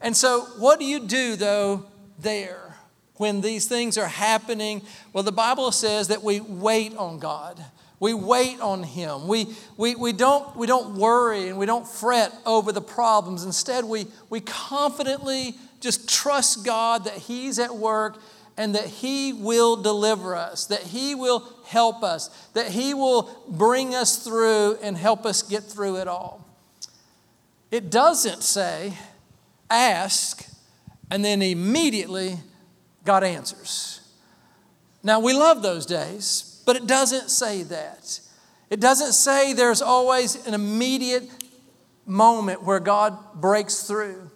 And 0.00 0.16
so, 0.16 0.42
what 0.58 0.78
do 0.78 0.84
you 0.84 1.00
do 1.00 1.34
though 1.34 1.86
there 2.20 2.76
when 3.16 3.40
these 3.40 3.66
things 3.66 3.98
are 3.98 4.06
happening? 4.06 4.82
Well, 5.12 5.24
the 5.24 5.32
Bible 5.32 5.72
says 5.72 6.08
that 6.08 6.22
we 6.22 6.38
wait 6.40 6.96
on 6.96 7.18
God. 7.18 7.60
We 7.98 8.14
wait 8.14 8.60
on 8.60 8.84
Him. 8.84 9.26
We, 9.26 9.48
we, 9.76 9.96
we, 9.96 10.12
don't, 10.12 10.54
we 10.56 10.68
don't 10.68 10.96
worry 10.96 11.48
and 11.48 11.58
we 11.58 11.66
don't 11.66 11.86
fret 11.86 12.32
over 12.46 12.70
the 12.70 12.82
problems. 12.82 13.44
Instead, 13.44 13.86
we, 13.86 14.06
we 14.30 14.40
confidently 14.40 15.54
just 15.80 16.08
trust 16.08 16.64
God 16.64 17.04
that 17.04 17.14
He's 17.14 17.58
at 17.58 17.74
work 17.74 18.18
and 18.56 18.74
that 18.74 18.86
He 18.86 19.32
will 19.32 19.76
deliver 19.76 20.36
us, 20.36 20.66
that 20.66 20.82
He 20.82 21.14
will 21.14 21.48
help 21.66 22.02
us, 22.02 22.28
that 22.54 22.68
He 22.68 22.94
will 22.94 23.44
bring 23.48 23.94
us 23.94 24.22
through 24.22 24.78
and 24.82 24.96
help 24.96 25.26
us 25.26 25.42
get 25.42 25.64
through 25.64 25.96
it 25.96 26.08
all. 26.08 26.46
It 27.70 27.90
doesn't 27.90 28.42
say, 28.42 28.94
ask, 29.68 30.46
and 31.10 31.24
then 31.24 31.42
immediately 31.42 32.36
God 33.04 33.24
answers. 33.24 34.00
Now, 35.02 35.20
we 35.20 35.32
love 35.32 35.62
those 35.62 35.84
days, 35.84 36.62
but 36.64 36.76
it 36.76 36.86
doesn't 36.86 37.30
say 37.30 37.62
that. 37.64 38.20
It 38.70 38.80
doesn't 38.80 39.12
say 39.12 39.52
there's 39.52 39.82
always 39.82 40.46
an 40.46 40.54
immediate 40.54 41.28
moment 42.06 42.62
where 42.62 42.80
God 42.80 43.18
breaks 43.34 43.82
through. 43.82 44.30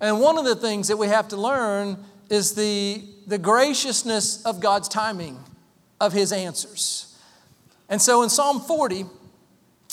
And 0.00 0.20
one 0.20 0.36
of 0.36 0.44
the 0.44 0.56
things 0.56 0.88
that 0.88 0.96
we 0.96 1.08
have 1.08 1.28
to 1.28 1.36
learn 1.36 2.04
is 2.30 2.54
the, 2.54 3.02
the 3.26 3.38
graciousness 3.38 4.44
of 4.44 4.60
God's 4.60 4.88
timing 4.88 5.38
of 6.00 6.12
his 6.12 6.32
answers. 6.32 7.16
And 7.88 8.00
so 8.00 8.22
in 8.22 8.30
Psalm 8.30 8.60
40, 8.60 9.04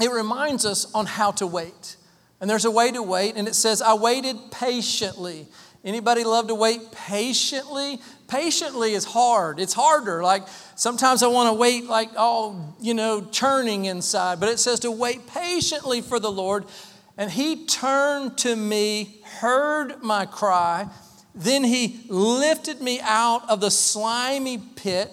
it 0.01 0.11
reminds 0.11 0.65
us 0.65 0.91
on 0.93 1.05
how 1.05 1.31
to 1.31 1.47
wait. 1.47 1.97
And 2.39 2.49
there's 2.49 2.65
a 2.65 2.71
way 2.71 2.91
to 2.91 3.03
wait, 3.03 3.35
and 3.35 3.47
it 3.47 3.53
says, 3.53 3.81
I 3.81 3.93
waited 3.93 4.37
patiently. 4.51 5.47
Anybody 5.83 6.23
love 6.23 6.47
to 6.47 6.55
wait 6.55 6.91
patiently? 6.91 7.99
Patiently 8.27 8.93
is 8.93 9.03
hard. 9.03 9.59
It's 9.59 9.73
harder. 9.73 10.23
Like 10.23 10.43
sometimes 10.75 11.23
I 11.23 11.27
want 11.27 11.49
to 11.49 11.53
wait, 11.53 11.85
like, 11.85 12.09
oh, 12.17 12.75
you 12.79 12.93
know, 12.93 13.25
churning 13.31 13.85
inside. 13.85 14.39
But 14.39 14.49
it 14.49 14.59
says 14.59 14.79
to 14.81 14.91
wait 14.91 15.27
patiently 15.27 16.01
for 16.01 16.19
the 16.19 16.31
Lord. 16.31 16.65
And 17.17 17.29
he 17.29 17.65
turned 17.65 18.37
to 18.39 18.55
me, 18.55 19.21
heard 19.39 20.01
my 20.01 20.25
cry, 20.25 20.87
then 21.33 21.63
he 21.63 22.05
lifted 22.09 22.81
me 22.81 22.99
out 23.01 23.49
of 23.49 23.61
the 23.61 23.71
slimy 23.71 24.57
pit, 24.57 25.09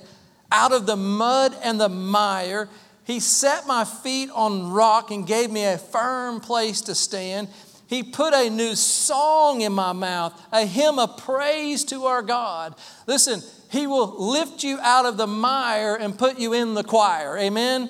out 0.51 0.73
of 0.73 0.87
the 0.87 0.97
mud 0.97 1.57
and 1.63 1.81
the 1.81 1.89
mire. 1.89 2.69
He 3.05 3.21
set 3.21 3.67
my 3.67 3.85
feet 3.85 4.31
on 4.35 4.71
rock 4.71 5.11
and 5.11 5.27
gave 5.27 5.51
me 5.51 5.65
a 5.65 5.79
firm 5.79 6.41
place 6.41 6.81
to 6.83 6.95
stand. 6.95 7.49
He 7.87 8.03
put 8.03 8.35
a 8.35 8.51
new 8.51 8.75
song 8.75 9.63
in 9.63 9.73
my 9.73 9.93
mouth, 9.93 10.39
a 10.53 10.67
hymn 10.67 10.99
of 10.99 11.17
praise 11.17 11.85
to 11.87 12.05
our 12.05 12.21
God. 12.21 12.75
Listen, 13.07 13.41
He 13.71 13.87
will 13.87 14.31
lift 14.31 14.63
you 14.63 14.79
out 14.81 15.07
of 15.07 15.17
the 15.17 15.27
mire 15.27 15.95
and 15.95 16.19
put 16.19 16.39
you 16.39 16.53
in 16.53 16.75
the 16.75 16.85
choir. 16.85 17.39
Amen? 17.39 17.89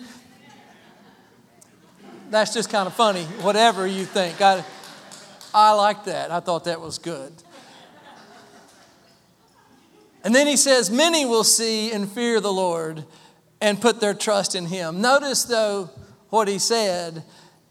That's 2.30 2.52
just 2.52 2.70
kind 2.70 2.86
of 2.86 2.94
funny, 2.94 3.24
whatever 3.40 3.86
you 3.86 4.04
think. 4.04 4.40
I, 4.40 4.62
I 5.52 5.72
like 5.72 6.04
that. 6.04 6.30
I 6.30 6.40
thought 6.40 6.64
that 6.64 6.80
was 6.80 6.98
good. 6.98 7.32
And 10.24 10.34
then 10.34 10.46
he 10.46 10.56
says, 10.56 10.90
Many 10.90 11.24
will 11.24 11.44
see 11.44 11.92
and 11.92 12.10
fear 12.10 12.40
the 12.40 12.52
Lord 12.52 13.04
and 13.60 13.80
put 13.80 14.00
their 14.00 14.14
trust 14.14 14.54
in 14.54 14.66
him. 14.66 15.00
Notice, 15.00 15.44
though, 15.44 15.90
what 16.30 16.48
he 16.48 16.58
said 16.58 17.22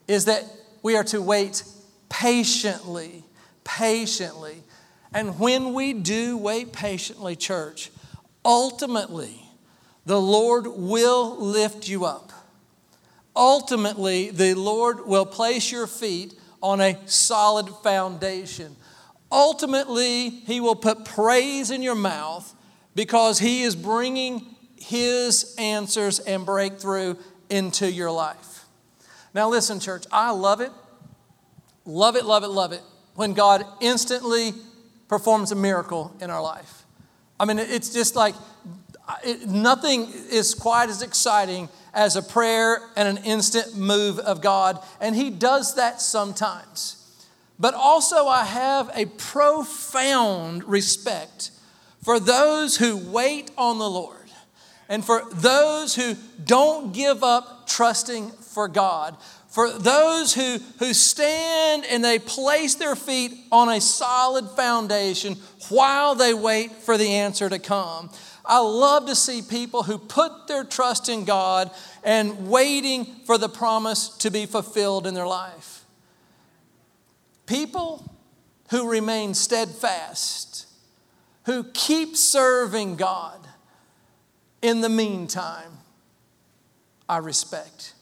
is 0.08 0.26
that 0.26 0.44
we 0.82 0.96
are 0.96 1.04
to 1.06 1.22
wait 1.22 1.64
patiently, 2.10 3.24
patiently. 3.64 4.64
And 5.14 5.40
when 5.40 5.74
we 5.74 5.94
do 5.94 6.38
wait 6.38 6.74
patiently, 6.74 7.36
church, 7.36 7.92
ultimately, 8.44 9.42
the 10.06 10.20
Lord 10.20 10.68
will 10.68 11.38
lift 11.38 11.88
you 11.88 12.06
up. 12.06 12.32
Ultimately, 13.36 14.32
the 14.32 14.54
Lord 14.56 15.06
will 15.06 15.26
place 15.26 15.72
your 15.72 15.88
feet 15.88 16.34
on 16.62 16.82
a 16.82 16.98
solid 17.06 17.70
foundation. 17.84 18.76
Ultimately, 19.32 20.30
He 20.30 20.60
will 20.60 20.76
put 20.76 21.06
praise 21.06 21.72
in 21.72 21.82
your 21.82 21.96
mouth 21.96 22.54
because 22.96 23.40
He 23.40 23.64
is 23.64 23.76
bringing 23.76 24.56
His 24.78 25.56
answers 25.58 26.20
and 26.20 26.46
breakthrough 26.46 27.16
into 27.50 27.92
your 27.92 28.12
life. 28.12 28.66
Now, 29.34 29.50
listen, 29.50 29.80
church, 29.80 30.06
I 30.12 30.32
love 30.32 30.62
it, 30.62 30.72
love 31.86 32.16
it, 32.16 32.26
love 32.26 32.44
it, 32.44 32.50
love 32.50 32.72
it 32.72 32.82
when 33.16 33.34
God 33.34 33.66
instantly 33.82 34.54
performs 35.08 35.52
a 35.52 35.56
miracle 35.56 36.16
in 36.22 36.30
our 36.30 36.42
life. 36.42 36.86
I 37.40 37.46
mean, 37.46 37.60
it's 37.60 37.94
just 37.94 38.16
like 38.16 38.36
it, 39.24 39.48
nothing 39.48 40.12
is 40.32 40.54
quite 40.54 40.90
as 40.90 41.02
exciting 41.02 41.70
as 41.94 42.16
a 42.16 42.22
prayer 42.22 42.82
and 42.96 43.08
an 43.08 43.24
instant 43.24 43.76
move 43.76 44.20
of 44.20 44.42
God, 44.42 44.84
and 45.00 45.16
He 45.16 45.30
does 45.30 45.76
that 45.76 46.02
sometimes. 46.02 46.97
But 47.60 47.74
also, 47.74 48.28
I 48.28 48.44
have 48.44 48.92
a 48.96 49.06
profound 49.06 50.64
respect 50.64 51.52
for 52.04 52.20
those 52.20 52.78
who 52.78 52.98
wait 52.98 53.52
on 53.58 53.80
the 53.80 53.90
Lord 53.90 54.30
and 54.90 55.04
for 55.04 55.24
those 55.34 55.96
who 55.96 56.16
don't 56.44 56.94
give 56.94 57.24
up 57.24 57.68
trusting 57.68 58.30
for 58.32 58.68
God. 58.68 59.18
For 59.50 59.72
those 59.72 60.34
who, 60.34 60.60
who 60.80 60.94
stand 60.94 61.86
and 61.90 62.04
they 62.04 62.20
place 62.20 62.76
their 62.76 62.96
feet 62.96 63.32
on 63.52 63.70
a 63.70 63.82
solid 63.82 64.50
foundation 64.52 65.36
while 65.70 66.16
they 66.16 66.34
wait 66.34 66.72
for 66.72 66.98
the 66.98 67.16
answer 67.16 67.50
to 67.50 67.58
come. 67.58 68.12
I 68.46 68.60
love 68.60 69.08
to 69.08 69.16
see 69.16 69.42
people 69.42 69.84
who 69.84 69.98
put 69.98 70.48
their 70.48 70.64
trust 70.64 71.10
in 71.10 71.26
God 71.26 71.72
and 72.04 72.50
waiting 72.50 73.06
for 73.26 73.38
the 73.38 73.50
promise 73.50 74.10
to 74.20 74.30
be 74.30 74.46
fulfilled 74.46 75.08
in 75.08 75.14
their 75.14 75.28
life. 75.28 75.77
People 77.48 78.04
who 78.70 78.92
remain 78.92 79.34
steadfast, 79.34 80.68
who 81.46 81.64
keep 81.64 82.16
serving 82.16 82.98
God 82.98 83.40
in 84.62 84.82
the 84.82 84.90
meantime, 84.90 85.72
I 87.08 87.18
respect. 87.18 87.94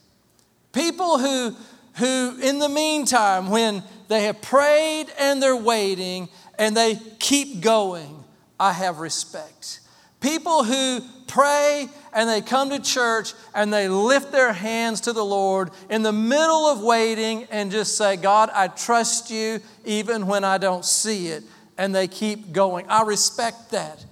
People 0.72 1.18
who, 1.18 1.56
who, 1.94 2.38
in 2.42 2.58
the 2.58 2.68
meantime, 2.68 3.48
when 3.48 3.84
they 4.08 4.24
have 4.24 4.42
prayed 4.42 5.06
and 5.18 5.40
they're 5.40 5.56
waiting 5.56 6.28
and 6.58 6.76
they 6.76 6.96
keep 7.20 7.60
going, 7.60 8.24
I 8.58 8.72
have 8.72 8.98
respect. 8.98 9.80
People 10.20 10.64
who 10.64 11.00
pray 11.26 11.88
and 12.12 12.28
they 12.28 12.40
come 12.40 12.70
to 12.70 12.80
church 12.80 13.34
and 13.54 13.72
they 13.72 13.88
lift 13.88 14.32
their 14.32 14.52
hands 14.52 15.02
to 15.02 15.12
the 15.12 15.24
Lord 15.24 15.70
in 15.90 16.02
the 16.02 16.12
middle 16.12 16.66
of 16.66 16.80
waiting 16.80 17.46
and 17.50 17.70
just 17.70 17.96
say, 17.96 18.16
God, 18.16 18.50
I 18.54 18.68
trust 18.68 19.30
you 19.30 19.60
even 19.84 20.26
when 20.26 20.44
I 20.44 20.58
don't 20.58 20.84
see 20.84 21.28
it. 21.28 21.44
And 21.78 21.94
they 21.94 22.08
keep 22.08 22.52
going. 22.52 22.86
I 22.88 23.02
respect 23.02 23.72
that. 23.72 24.04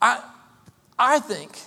I, 0.00 0.22
I 0.98 1.18
think 1.18 1.58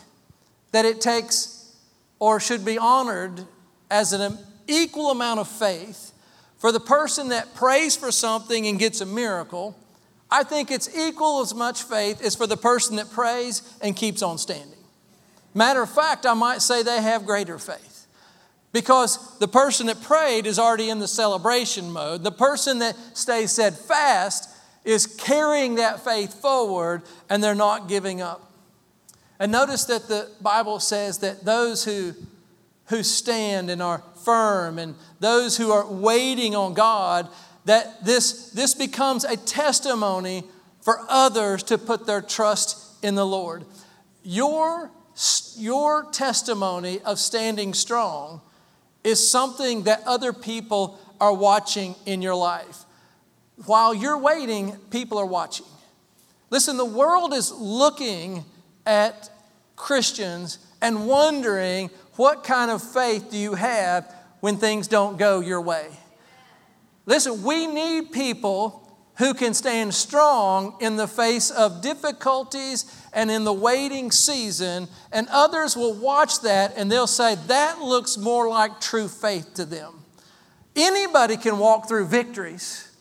that 0.72 0.86
it 0.86 1.02
takes 1.02 1.76
or 2.20 2.40
should 2.40 2.64
be 2.64 2.78
honored 2.78 3.46
as 3.92 4.14
an 4.14 4.38
equal 4.68 5.12
amount 5.12 5.40
of 5.40 5.48
faith 5.48 6.14
for 6.58 6.72
the 6.72 6.80
person 6.80 7.30
that 7.30 7.56
prays 7.56 7.96
for 7.96 8.12
something 8.12 8.68
and 8.68 8.80
gets 8.80 9.02
a 9.02 9.06
miracle 9.06 9.78
I 10.30 10.44
think 10.44 10.72
it's 10.72 10.96
equal 10.96 11.42
as 11.42 11.54
much 11.54 11.84
faith 11.84 12.22
as 12.22 12.36
for 12.36 12.48
the 12.48 12.58
person 12.58 12.98
that 12.98 13.12
prays 13.12 13.62
and 13.82 13.96
keeps 13.96 14.22
on 14.22 14.38
standing. 14.38 14.78
Matter 15.54 15.82
of 15.82 15.90
fact, 15.90 16.26
I 16.26 16.34
might 16.34 16.62
say 16.62 16.84
they 16.84 17.02
have 17.02 17.26
greater 17.26 17.58
faith 17.58 18.08
because 18.74 19.38
the 19.40 19.48
person 19.48 19.88
that 19.88 20.02
prayed 20.02 20.46
is 20.46 20.60
already 20.60 20.90
in 20.90 21.00
the 21.00 21.08
celebration 21.08 21.92
mode. 21.92 22.24
The 22.24 22.32
person 22.32 22.80
that 22.80 22.96
stays 23.14 23.52
steadfast 23.54 24.50
is 24.84 25.08
carrying 25.08 25.76
that 25.76 26.04
faith 26.04 26.40
forward 26.42 27.02
and 27.30 27.44
they're 27.44 27.56
not 27.56 27.88
giving 27.88 28.22
up. 28.22 28.52
And 29.40 29.52
notice 29.52 29.86
that 29.86 30.08
the 30.08 30.30
Bible 30.42 30.80
says 30.80 31.20
that 31.20 31.46
those 31.46 31.84
who, 31.84 32.14
who 32.88 33.04
stand 33.04 33.70
and 33.70 33.82
are 33.82 34.04
firm 34.24 34.80
and 34.80 34.96
those 35.20 35.58
who 35.58 35.72
are 35.72 35.86
waiting 35.88 36.56
on 36.56 36.74
God, 36.74 37.28
that 37.68 38.06
this, 38.06 38.52
this 38.52 38.74
becomes 38.74 39.26
a 39.26 39.36
testimony 39.36 40.46
for 40.82 41.02
others 41.10 41.64
to 41.64 41.78
put 41.78 42.08
their 42.08 42.22
trust 42.22 43.04
in 43.04 43.16
the 43.16 43.26
Lord. 43.26 43.66
Your, 44.24 44.90
your 45.58 46.10
testimony 46.12 47.02
of 47.02 47.20
standing 47.20 47.74
strong 47.74 48.40
is 49.04 49.30
something 49.30 49.84
that 49.84 50.02
other 50.06 50.32
people 50.32 50.98
are 51.20 51.34
watching 51.34 51.96
in 52.06 52.22
your 52.22 52.36
life. 52.36 52.86
While 53.66 53.94
you're 53.94 54.18
waiting, 54.18 54.78
people 54.90 55.18
are 55.18 55.26
watching. 55.26 55.66
Listen, 56.50 56.78
the 56.78 56.86
world 56.86 57.34
is 57.34 57.52
looking 57.52 58.46
at 58.86 59.30
Christians 59.76 60.60
and 60.82 61.06
wondering 61.06 61.90
what 62.16 62.46
kind 62.46 62.72
of 62.72 62.82
faith 62.82 63.30
do 63.30 63.38
you 63.38 63.56
have 63.56 64.10
when 64.40 64.56
things 64.56 64.88
don't 64.88 65.18
go 65.18 65.42
your 65.42 65.60
way. 65.60 65.90
Listen, 67.08 67.42
we 67.42 67.66
need 67.66 68.12
people 68.12 68.84
who 69.16 69.34
can 69.34 69.54
stand 69.54 69.94
strong 69.94 70.76
in 70.80 70.98
the 70.98 71.08
face 71.08 71.50
of 71.50 71.82
difficulties 71.82 72.86
and 73.14 73.32
in 73.32 73.46
the 73.46 73.54
waiting 73.54 74.12
season, 74.12 74.88
and 75.12 75.28
others 75.32 75.76
will 75.76 75.94
watch 75.94 76.42
that 76.42 76.74
and 76.78 76.92
they'll 76.92 77.08
say, 77.08 77.36
That 77.48 77.80
looks 77.80 78.18
more 78.18 78.48
like 78.48 78.80
true 78.80 79.08
faith 79.08 79.56
to 79.56 79.66
them. 79.66 80.04
Anybody 80.76 81.38
can 81.38 81.58
walk 81.58 81.88
through 81.88 82.08
victories. 82.08 82.92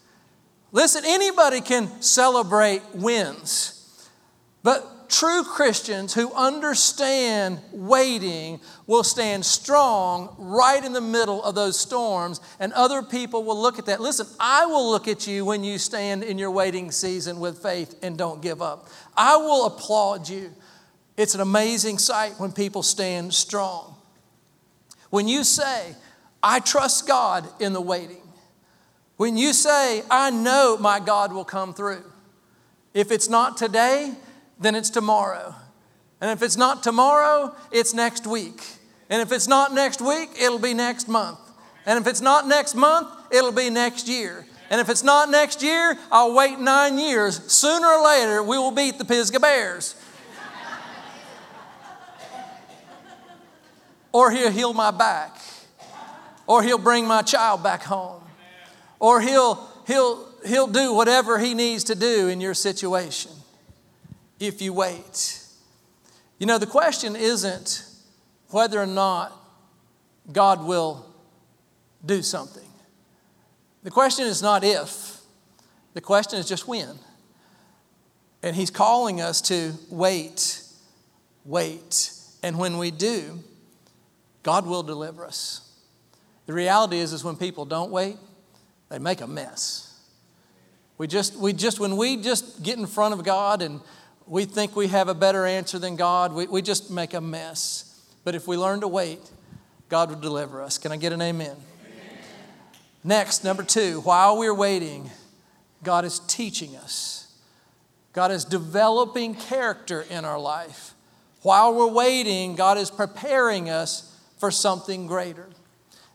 Listen, 0.72 1.02
anybody 1.04 1.60
can 1.60 2.00
celebrate 2.00 2.82
wins. 2.94 4.08
But 4.62 4.88
true 5.08 5.44
Christians 5.44 6.14
who 6.14 6.32
understand 6.34 7.60
waiting 7.72 8.60
will 8.86 9.04
stand 9.04 9.44
strong 9.44 10.34
right 10.38 10.84
in 10.84 10.92
the 10.92 11.00
middle 11.00 11.42
of 11.42 11.54
those 11.54 11.78
storms, 11.78 12.40
and 12.60 12.72
other 12.72 13.02
people 13.02 13.44
will 13.44 13.60
look 13.60 13.78
at 13.78 13.86
that. 13.86 14.00
Listen, 14.00 14.26
I 14.38 14.66
will 14.66 14.90
look 14.90 15.08
at 15.08 15.26
you 15.26 15.44
when 15.44 15.64
you 15.64 15.78
stand 15.78 16.22
in 16.22 16.38
your 16.38 16.50
waiting 16.50 16.90
season 16.90 17.40
with 17.40 17.62
faith 17.62 17.96
and 18.02 18.16
don't 18.16 18.42
give 18.42 18.60
up. 18.60 18.88
I 19.16 19.36
will 19.36 19.66
applaud 19.66 20.28
you. 20.28 20.52
It's 21.16 21.34
an 21.34 21.40
amazing 21.40 21.98
sight 21.98 22.34
when 22.38 22.52
people 22.52 22.82
stand 22.82 23.32
strong. 23.32 23.96
When 25.10 25.28
you 25.28 25.44
say, 25.44 25.94
I 26.42 26.60
trust 26.60 27.06
God 27.06 27.48
in 27.60 27.72
the 27.72 27.80
waiting, 27.80 28.22
when 29.16 29.36
you 29.36 29.52
say, 29.52 30.02
I 30.10 30.30
know 30.30 30.76
my 30.78 31.00
God 31.00 31.32
will 31.32 31.44
come 31.44 31.72
through, 31.72 32.04
if 32.92 33.10
it's 33.10 33.28
not 33.28 33.56
today, 33.56 34.12
then 34.58 34.74
it's 34.74 34.90
tomorrow. 34.90 35.54
And 36.20 36.30
if 36.30 36.42
it's 36.42 36.56
not 36.56 36.82
tomorrow, 36.82 37.54
it's 37.70 37.92
next 37.94 38.26
week. 38.26 38.62
And 39.10 39.22
if 39.22 39.32
it's 39.32 39.46
not 39.46 39.72
next 39.72 40.00
week, 40.00 40.30
it'll 40.40 40.58
be 40.58 40.74
next 40.74 41.08
month. 41.08 41.38
And 41.84 41.98
if 41.98 42.06
it's 42.06 42.20
not 42.20 42.48
next 42.48 42.74
month, 42.74 43.08
it'll 43.30 43.52
be 43.52 43.70
next 43.70 44.08
year. 44.08 44.46
And 44.70 44.80
if 44.80 44.88
it's 44.88 45.04
not 45.04 45.30
next 45.30 45.62
year, 45.62 45.96
I'll 46.10 46.34
wait 46.34 46.58
nine 46.58 46.98
years. 46.98 47.40
Sooner 47.52 47.86
or 47.86 48.04
later, 48.04 48.42
we 48.42 48.58
will 48.58 48.72
beat 48.72 48.98
the 48.98 49.04
Pisgah 49.04 49.38
Bears. 49.38 49.94
or 54.12 54.30
he'll 54.30 54.50
heal 54.50 54.72
my 54.72 54.90
back. 54.90 55.36
Or 56.46 56.62
he'll 56.62 56.78
bring 56.78 57.06
my 57.06 57.22
child 57.22 57.62
back 57.62 57.82
home 57.82 58.22
or 58.98 59.20
he'll, 59.20 59.68
he'll, 59.86 60.28
he'll 60.46 60.66
do 60.66 60.92
whatever 60.94 61.38
he 61.38 61.54
needs 61.54 61.84
to 61.84 61.94
do 61.94 62.28
in 62.28 62.40
your 62.40 62.54
situation 62.54 63.32
if 64.38 64.60
you 64.60 64.72
wait. 64.72 65.42
You 66.38 66.46
know, 66.46 66.58
the 66.58 66.66
question 66.66 67.16
isn't 67.16 67.84
whether 68.50 68.80
or 68.80 68.86
not 68.86 69.32
God 70.32 70.64
will 70.64 71.06
do 72.04 72.22
something. 72.22 72.62
The 73.82 73.90
question 73.90 74.26
is 74.26 74.42
not 74.42 74.64
if, 74.64 75.20
the 75.94 76.00
question 76.00 76.38
is 76.38 76.48
just 76.48 76.66
when. 76.68 76.98
And 78.42 78.54
He's 78.54 78.70
calling 78.70 79.20
us 79.20 79.40
to 79.42 79.72
wait, 79.90 80.62
wait. 81.44 82.10
And 82.42 82.58
when 82.58 82.78
we 82.78 82.90
do, 82.90 83.42
God 84.42 84.66
will 84.66 84.82
deliver 84.82 85.24
us. 85.24 85.62
The 86.46 86.52
reality 86.52 86.98
is, 86.98 87.12
is 87.12 87.24
when 87.24 87.36
people 87.36 87.64
don't 87.64 87.90
wait, 87.90 88.16
they 88.88 88.98
make 88.98 89.20
a 89.20 89.26
mess. 89.26 90.00
We 90.98 91.06
just, 91.06 91.36
we 91.36 91.52
just, 91.52 91.80
when 91.80 91.96
we 91.96 92.16
just 92.16 92.62
get 92.62 92.78
in 92.78 92.86
front 92.86 93.14
of 93.14 93.24
God 93.24 93.62
and 93.62 93.80
we 94.26 94.44
think 94.44 94.74
we 94.74 94.88
have 94.88 95.08
a 95.08 95.14
better 95.14 95.46
answer 95.46 95.78
than 95.78 95.96
God, 95.96 96.32
we, 96.32 96.46
we 96.46 96.62
just 96.62 96.90
make 96.90 97.14
a 97.14 97.20
mess. 97.20 98.00
But 98.24 98.34
if 98.34 98.48
we 98.48 98.56
learn 98.56 98.80
to 98.80 98.88
wait, 98.88 99.20
God 99.88 100.10
will 100.10 100.20
deliver 100.20 100.62
us. 100.62 100.78
Can 100.78 100.90
I 100.90 100.96
get 100.96 101.12
an 101.12 101.22
amen? 101.22 101.50
amen? 101.50 102.18
Next, 103.04 103.44
number 103.44 103.62
two, 103.62 104.00
while 104.00 104.36
we're 104.36 104.54
waiting, 104.54 105.10
God 105.82 106.04
is 106.04 106.18
teaching 106.20 106.76
us. 106.76 107.32
God 108.12 108.32
is 108.32 108.44
developing 108.44 109.34
character 109.34 110.04
in 110.10 110.24
our 110.24 110.40
life. 110.40 110.94
While 111.42 111.74
we're 111.74 111.86
waiting, 111.86 112.56
God 112.56 112.78
is 112.78 112.90
preparing 112.90 113.70
us 113.70 114.16
for 114.38 114.50
something 114.50 115.06
greater. 115.06 115.46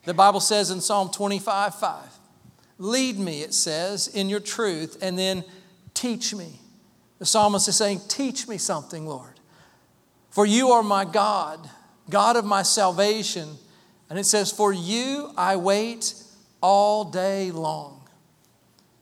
The 0.04 0.14
Bible 0.14 0.40
says 0.40 0.72
in 0.72 0.82
Psalm 0.82 1.12
25 1.12 1.76
5, 1.76 2.20
Lead 2.80 3.20
me, 3.20 3.44
it 3.44 3.54
says, 3.54 4.08
in 4.08 4.28
your 4.28 4.40
truth, 4.40 4.98
and 5.02 5.18
then 5.18 5.44
teach 5.94 6.34
me. 6.34 6.61
The 7.22 7.28
psalmist 7.28 7.68
is 7.68 7.76
saying, 7.76 8.02
Teach 8.08 8.48
me 8.48 8.58
something, 8.58 9.06
Lord. 9.06 9.40
For 10.32 10.44
you 10.44 10.72
are 10.72 10.82
my 10.82 11.06
God, 11.06 11.70
God 12.10 12.36
of 12.36 12.46
my 12.46 12.64
salvation. 12.64 13.48
And 14.10 14.18
it 14.18 14.26
says, 14.26 14.52
For 14.52 14.74
you 14.74 15.30
I 15.38 15.56
wait 15.56 16.16
all 16.62 17.06
day 17.06 17.52
long. 17.52 18.10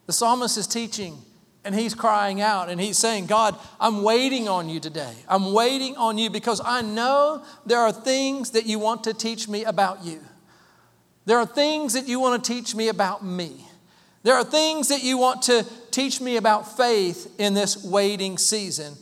The 0.05 0.11
psalmist 0.11 0.57
is 0.57 0.67
teaching 0.67 1.17
and 1.63 1.73
he's 1.73 1.95
crying 1.95 2.41
out 2.41 2.67
and 2.67 2.81
he's 2.81 2.97
saying, 2.97 3.27
God, 3.27 3.57
I'm 3.79 4.03
waiting 4.03 4.49
on 4.49 4.67
you 4.67 4.81
today. 4.81 5.13
I'm 5.29 5.53
waiting 5.53 5.95
on 5.95 6.17
you 6.17 6.29
because 6.29 6.59
I 6.65 6.81
know 6.81 7.45
there 7.65 7.79
are 7.79 7.93
things 7.93 8.51
that 8.51 8.65
you 8.65 8.79
want 8.79 9.05
to 9.05 9.13
teach 9.13 9.47
me 9.47 9.63
about 9.63 10.03
you. 10.03 10.19
There 11.25 11.37
are 11.37 11.45
things 11.45 11.93
that 11.93 12.09
you 12.09 12.19
want 12.19 12.43
to 12.43 12.53
teach 12.53 12.75
me 12.75 12.89
about 12.89 13.23
me. 13.23 13.65
There 14.23 14.35
are 14.35 14.43
things 14.43 14.89
that 14.89 15.03
you 15.03 15.17
want 15.17 15.43
to 15.43 15.65
teach 15.91 16.21
me 16.21 16.37
about 16.37 16.77
faith 16.77 17.33
in 17.37 17.53
this 17.53 17.83
waiting 17.83 18.37
season. 18.37 18.95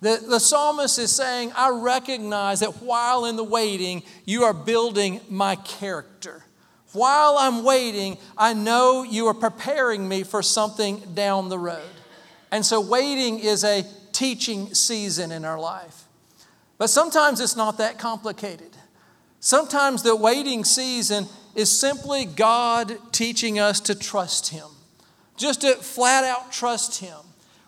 The, 0.00 0.22
the 0.28 0.38
psalmist 0.38 0.98
is 0.98 1.14
saying, 1.14 1.52
I 1.56 1.70
recognize 1.70 2.60
that 2.60 2.82
while 2.82 3.24
in 3.24 3.36
the 3.36 3.44
waiting, 3.44 4.02
you 4.24 4.44
are 4.44 4.52
building 4.52 5.20
my 5.28 5.56
character. 5.56 6.44
While 6.92 7.36
I'm 7.38 7.64
waiting, 7.64 8.18
I 8.36 8.54
know 8.54 9.02
you 9.02 9.26
are 9.26 9.34
preparing 9.34 10.08
me 10.08 10.22
for 10.22 10.42
something 10.42 11.02
down 11.14 11.48
the 11.48 11.58
road. 11.58 11.82
And 12.52 12.64
so, 12.64 12.80
waiting 12.80 13.40
is 13.40 13.64
a 13.64 13.84
teaching 14.12 14.74
season 14.74 15.32
in 15.32 15.44
our 15.44 15.58
life. 15.58 16.04
But 16.78 16.88
sometimes 16.90 17.40
it's 17.40 17.56
not 17.56 17.78
that 17.78 17.98
complicated. 17.98 18.76
Sometimes 19.40 20.02
the 20.02 20.14
waiting 20.14 20.64
season 20.64 21.26
is 21.54 21.76
simply 21.76 22.24
God 22.24 22.96
teaching 23.12 23.58
us 23.58 23.80
to 23.80 23.94
trust 23.94 24.48
Him, 24.48 24.68
just 25.36 25.62
to 25.62 25.74
flat 25.74 26.24
out 26.24 26.52
trust 26.52 27.00
Him. 27.00 27.18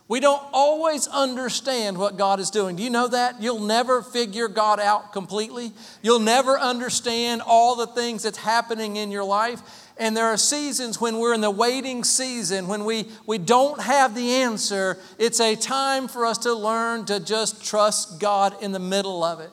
We 0.09 0.21
don't 0.21 0.41
always 0.53 1.05
understand 1.07 1.97
what 1.97 2.17
God 2.17 2.39
is 2.39 2.49
doing. 2.49 2.77
Do 2.77 2.83
you 2.83 2.89
know 2.89 3.09
that? 3.09 3.41
You'll 3.41 3.59
never 3.59 4.01
figure 4.01 4.47
God 4.47 4.79
out 4.79 5.11
completely. 5.11 5.73
You'll 6.01 6.19
never 6.19 6.57
understand 6.57 7.41
all 7.45 7.75
the 7.75 7.87
things 7.87 8.23
that's 8.23 8.37
happening 8.37 8.95
in 8.95 9.11
your 9.11 9.25
life. 9.25 9.61
And 9.97 10.15
there 10.15 10.27
are 10.27 10.37
seasons 10.37 11.01
when 11.01 11.17
we're 11.17 11.33
in 11.33 11.41
the 11.41 11.51
waiting 11.51 12.05
season, 12.05 12.67
when 12.67 12.85
we, 12.85 13.09
we 13.25 13.37
don't 13.37 13.81
have 13.81 14.15
the 14.15 14.31
answer. 14.31 14.97
It's 15.17 15.41
a 15.41 15.55
time 15.57 16.07
for 16.07 16.25
us 16.25 16.37
to 16.39 16.53
learn 16.53 17.03
to 17.05 17.19
just 17.19 17.65
trust 17.65 18.21
God 18.21 18.55
in 18.63 18.71
the 18.71 18.79
middle 18.79 19.25
of 19.25 19.41
it. 19.41 19.49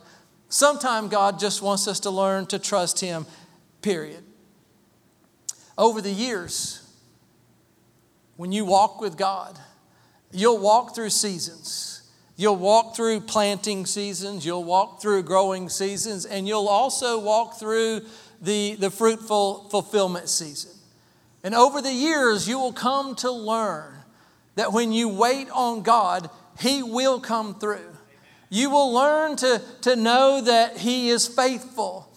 Sometimes 0.49 1.11
God 1.11 1.41
just 1.41 1.63
wants 1.63 1.89
us 1.89 1.99
to 2.01 2.11
learn 2.11 2.47
to 2.47 2.61
trust 2.61 3.01
Him 3.01 3.27
period. 3.83 4.23
Over 5.77 6.01
the 6.01 6.13
years, 6.13 6.84
when 8.37 8.53
you 8.53 8.65
walk 8.65 9.01
with 9.01 9.17
God, 9.17 9.59
you'll 10.33 10.59
walk 10.59 10.95
through 10.95 11.11
seasons. 11.11 11.95
You'll 12.37 12.57
walk 12.57 12.97
through 12.97 13.21
planting 13.21 13.87
seasons, 13.87 14.45
you'll 14.45 14.65
walk 14.65 15.01
through 15.01 15.23
growing 15.23 15.69
seasons, 15.69 16.27
and 16.27 16.49
you'll 16.49 16.67
also 16.67 17.21
walk 17.21 17.61
through 17.61 18.03
the, 18.41 18.75
the 18.75 18.91
fruitful 18.91 19.69
fulfillment 19.71 20.29
season. 20.29 20.73
And 21.45 21.55
over 21.55 21.81
the 21.81 21.93
years, 21.93 22.49
you 22.49 22.59
will 22.59 22.73
come 22.73 23.15
to 23.17 23.31
learn 23.31 23.95
that 24.57 24.73
when 24.73 24.93
you 24.93 25.09
wait 25.09 25.49
on 25.51 25.83
God, 25.83 26.29
He 26.59 26.83
will 26.83 27.21
come 27.21 27.55
through. 27.55 27.95
You 28.51 28.71
will 28.71 28.93
learn 28.93 29.37
to, 29.37 29.63
to 29.83 29.95
know 29.95 30.41
that 30.41 30.79
He 30.79 31.11
is 31.11 31.29
faithful 31.29 32.11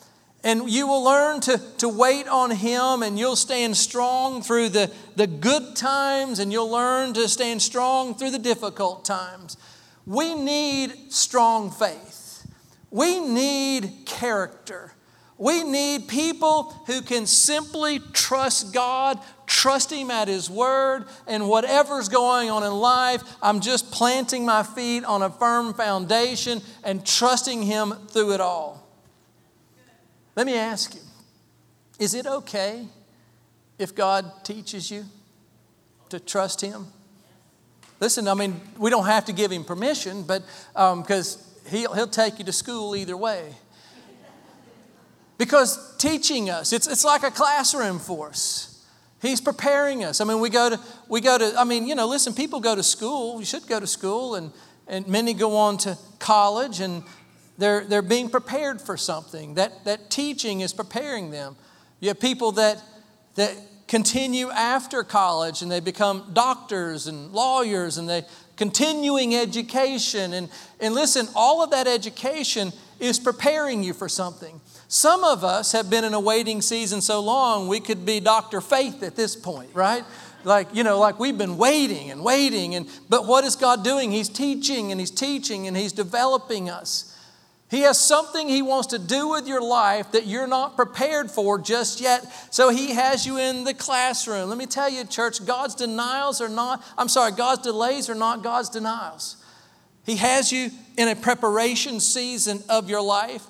And 0.47 0.69
you 0.69 0.88
will 0.88 1.03
learn 1.03 1.41
to, 1.41 1.62
to 1.79 1.89
wait 1.89 2.25
on 2.29 2.51
Him 2.51 3.03
and 3.03 3.19
you'll 3.19 3.36
stand 3.36 3.75
strong 3.75 4.41
through 4.41 4.69
the, 4.69 4.89
the 5.17 5.27
good 5.27 5.75
times 5.75 6.39
and 6.39 6.53
you'll 6.53 6.71
learn 6.71 7.13
to 7.15 7.27
stand 7.27 7.62
strong 7.62 8.15
through 8.15 8.29
the 8.29 8.39
difficult 8.39 9.03
times. 9.03 9.57
We 10.05 10.36
need 10.36 11.12
strong 11.12 11.69
faith. 11.69 12.47
We 12.91 13.19
need 13.19 14.05
character. 14.05 14.93
We 15.38 15.63
need 15.63 16.07
people 16.07 16.71
who 16.88 17.01
can 17.01 17.25
simply 17.25 17.99
trust 18.13 18.73
God, 18.73 19.19
trust 19.47 19.91
Him 19.91 20.10
at 20.10 20.29
His 20.29 20.49
word, 20.49 21.07
and 21.27 21.49
whatever's 21.49 22.07
going 22.07 22.49
on 22.49 22.63
in 22.63 22.71
life, 22.71 23.21
I'm 23.41 23.60
just 23.60 23.91
planting 23.91 24.45
my 24.45 24.63
feet 24.63 25.03
on 25.03 25.23
a 25.23 25.29
firm 25.29 25.73
foundation 25.73 26.62
and 26.86 27.05
trusting 27.05 27.63
Him 27.63 27.91
through 28.07 28.31
it 28.31 28.39
all. 28.39 28.76
Let 30.38 30.45
me 30.45 30.54
ask 30.54 30.93
you 30.93 31.02
is 31.97 32.13
it 32.13 32.28
okay 32.28 32.86
if 33.80 33.95
God 33.95 34.32
teaches 34.43 34.91
you 34.91 35.04
to 36.10 36.19
trust 36.19 36.62
Him? 36.62 36.86
Listen, 38.00 38.28
I 38.28 38.36
mean, 38.36 38.62
we 38.78 38.91
don't 38.91 39.08
have 39.08 39.26
to 39.26 39.34
give 39.34 39.52
Him 39.52 39.63
permission, 39.63 40.21
but 40.21 40.43
because 40.73 41.38
um, 41.38 41.71
he'll, 41.71 41.91
he'll 41.95 42.08
take 42.08 42.38
you 42.38 42.45
to 42.45 42.54
school 42.54 42.95
either 42.95 43.17
way. 43.17 43.56
Because 45.39 45.97
teaching 45.97 46.52
us, 46.52 46.71
it's, 46.71 46.86
it's 46.86 47.04
like 47.04 47.23
a 47.23 47.32
classroom 47.32 47.97
for 47.97 48.30
us. 48.30 48.86
He's 49.23 49.41
preparing 49.41 50.04
us. 50.04 50.21
I 50.21 50.26
mean, 50.26 50.39
we 50.39 50.52
go 50.52 50.69
to, 50.69 50.80
we 51.08 51.19
go 51.19 51.39
to, 51.39 51.54
I 51.58 51.63
mean, 51.63 51.88
you 51.88 51.95
know, 51.95 52.08
listen, 52.08 52.34
people 52.34 52.60
go 52.60 52.76
to 52.76 52.84
school. 52.84 53.39
You 53.39 53.45
should 53.45 53.65
go 53.65 53.80
to 53.80 53.88
school, 53.88 54.36
and, 54.36 54.52
and 54.88 55.08
many 55.08 55.34
go 55.34 55.56
on 55.56 55.78
to 55.80 55.97
college, 56.19 56.80
and 56.80 57.02
they're, 57.58 57.84
they're 57.86 58.02
being 58.02 58.30
prepared 58.30 58.82
for 58.82 58.98
something. 58.98 59.56
That, 59.56 59.86
that 59.86 60.10
teaching 60.10 60.62
is 60.62 60.74
preparing 60.74 61.32
them. 61.32 61.56
You 62.00 62.10
have 62.10 62.20
people 62.20 62.52
that, 62.54 62.82
that 63.36 63.56
continue 63.88 64.50
after 64.52 65.04
college 65.04 65.62
and 65.62 65.72
they 65.72 65.80
become 65.80 66.30
doctors 66.34 67.08
and 67.08 67.32
lawyers 67.32 67.98
and 67.98 68.08
they 68.08 68.24
continuing 68.58 69.36
education. 69.36 70.34
And, 70.34 70.50
and 70.80 70.93
listen, 70.93 71.28
all 71.36 71.63
of 71.63 71.72
that 71.72 71.88
education 71.88 72.74
is 73.00 73.20
preparing 73.20 73.84
you 73.84 73.93
for 73.93 74.10
something. 74.10 74.60
Some 74.88 75.24
of 75.24 75.43
us 75.43 75.72
have 75.72 75.89
been 75.89 76.04
in 76.04 76.13
a 76.13 76.20
waiting 76.20 76.62
season 76.62 77.02
so 77.02 77.20
long, 77.20 77.67
we 77.67 77.80
could 77.80 78.06
be 78.06 78.20
Dr. 78.20 78.62
Faith 78.62 79.04
at 79.04 79.15
this 79.15 79.36
point, 79.36 79.70
right? 79.74 80.04
Like, 80.43 80.74
you 80.74 80.84
know, 80.84 80.98
like 81.00 81.20
we've 81.20 81.38
been 81.38 81.58
waiting 81.58 82.10
and 82.10 82.24
waiting. 82.24 82.76
And, 82.76 82.88
but 83.10 83.26
what 83.26 83.43
is 83.43 83.56
God 83.56 83.84
doing? 83.84 84.12
He's 84.12 84.30
teaching 84.30 84.91
and 84.91 85.00
He's 85.00 85.12
teaching 85.12 85.67
and 85.67 85.76
He's 85.76 85.91
developing 85.91 86.70
us. 86.70 87.16
He 87.69 87.82
has 87.82 87.99
something 87.99 88.47
He 88.47 88.62
wants 88.62 88.88
to 88.88 88.99
do 88.99 89.27
with 89.27 89.47
your 89.47 89.62
life 89.62 90.13
that 90.13 90.25
you're 90.25 90.47
not 90.47 90.77
prepared 90.77 91.30
for 91.30 91.60
just 91.60 91.99
yet. 91.99 92.25
So 92.49 92.69
He 92.69 92.93
has 92.93 93.25
you 93.25 93.38
in 93.38 93.65
the 93.65 93.73
classroom. 93.73 94.47
Let 94.49 94.58
me 94.58 94.65
tell 94.65 94.89
you, 94.89 95.03
church, 95.03 95.45
God's 95.45 95.75
denials 95.75 96.39
are 96.39 96.49
not, 96.49 96.84
I'm 96.97 97.10
sorry, 97.10 97.34
God's 97.34 97.63
delays 97.63 98.10
are 98.10 98.15
not 98.15 98.41
God's 98.41 98.69
denials. 98.69 99.36
He 100.06 100.15
has 100.15 100.51
you 100.53 100.71
in 100.95 101.10
a 101.10 101.15
preparation 101.15 101.99
season 101.99 102.63
of 102.69 102.89
your 102.89 103.01
life. 103.01 103.45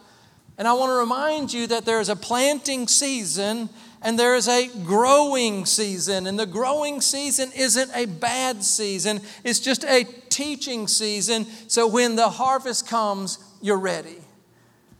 And 0.57 0.67
I 0.67 0.73
want 0.73 0.89
to 0.89 0.95
remind 0.95 1.53
you 1.53 1.67
that 1.67 1.85
there 1.85 2.01
is 2.01 2.09
a 2.09 2.15
planting 2.15 2.87
season 2.87 3.69
and 4.01 4.17
there 4.17 4.35
is 4.35 4.47
a 4.47 4.67
growing 4.83 5.67
season. 5.67 6.25
And 6.25 6.39
the 6.39 6.47
growing 6.47 7.01
season 7.01 7.51
isn't 7.55 7.91
a 7.93 8.05
bad 8.05 8.63
season, 8.63 9.21
it's 9.43 9.59
just 9.59 9.83
a 9.83 10.05
teaching 10.29 10.87
season. 10.87 11.45
So 11.67 11.87
when 11.87 12.15
the 12.15 12.29
harvest 12.29 12.87
comes, 12.87 13.37
you're 13.61 13.79
ready. 13.79 14.17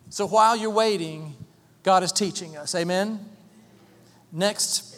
So 0.09 0.25
while 0.25 0.55
you're 0.55 0.69
waiting, 0.69 1.35
God 1.83 2.03
is 2.03 2.11
teaching 2.11 2.57
us. 2.57 2.75
Amen? 2.75 3.25
Next, 4.31 4.97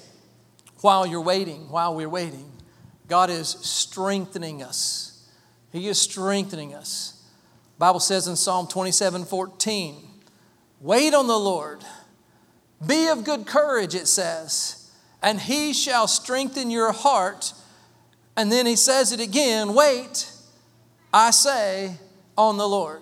while 0.81 1.05
you're 1.05 1.21
waiting, 1.21 1.69
while 1.69 1.95
we're 1.95 2.09
waiting, 2.09 2.51
God 3.07 3.29
is 3.29 3.49
strengthening 3.49 4.63
us. 4.63 5.27
He 5.71 5.87
is 5.87 5.99
strengthening 5.99 6.73
us. 6.73 7.23
Bible 7.77 7.99
says 7.99 8.27
in 8.27 8.35
Psalm 8.35 8.67
27 8.67 9.25
14, 9.25 9.95
wait 10.81 11.13
on 11.13 11.27
the 11.27 11.39
Lord. 11.39 11.83
Be 12.85 13.07
of 13.07 13.23
good 13.23 13.45
courage, 13.45 13.93
it 13.95 14.07
says, 14.07 14.91
and 15.21 15.39
he 15.39 15.73
shall 15.73 16.07
strengthen 16.07 16.71
your 16.71 16.91
heart. 16.91 17.53
And 18.37 18.51
then 18.51 18.65
he 18.65 18.77
says 18.77 19.11
it 19.11 19.19
again 19.19 19.73
wait, 19.73 20.31
I 21.13 21.31
say, 21.31 21.97
on 22.37 22.57
the 22.57 22.67
Lord. 22.67 23.01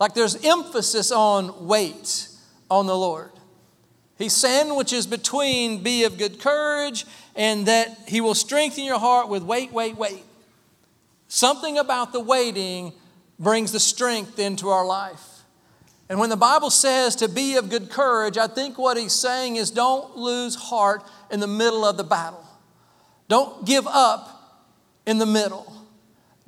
Like 0.00 0.14
there's 0.14 0.44
emphasis 0.44 1.12
on 1.12 1.66
wait 1.66 2.28
on 2.70 2.86
the 2.86 2.96
Lord. 2.96 3.30
He 4.16 4.28
sandwiches 4.28 5.06
between 5.06 5.82
be 5.82 6.04
of 6.04 6.18
good 6.18 6.40
courage 6.40 7.06
and 7.36 7.66
that 7.66 7.96
he 8.08 8.20
will 8.20 8.34
strengthen 8.34 8.84
your 8.84 8.98
heart 8.98 9.28
with 9.28 9.42
wait, 9.42 9.72
wait, 9.72 9.96
wait. 9.96 10.24
Something 11.28 11.78
about 11.78 12.12
the 12.12 12.20
waiting 12.20 12.92
brings 13.38 13.72
the 13.72 13.80
strength 13.80 14.38
into 14.38 14.68
our 14.68 14.84
life. 14.84 15.26
And 16.08 16.18
when 16.18 16.28
the 16.28 16.36
Bible 16.36 16.70
says 16.70 17.14
to 17.16 17.28
be 17.28 17.56
of 17.56 17.70
good 17.70 17.88
courage, 17.88 18.36
I 18.36 18.48
think 18.48 18.78
what 18.78 18.96
he's 18.96 19.12
saying 19.12 19.56
is 19.56 19.70
don't 19.70 20.16
lose 20.16 20.56
heart 20.56 21.02
in 21.30 21.38
the 21.40 21.46
middle 21.46 21.84
of 21.84 21.96
the 21.96 22.04
battle. 22.04 22.44
Don't 23.28 23.64
give 23.64 23.86
up 23.86 24.66
in 25.06 25.18
the 25.18 25.26
middle. 25.26 25.72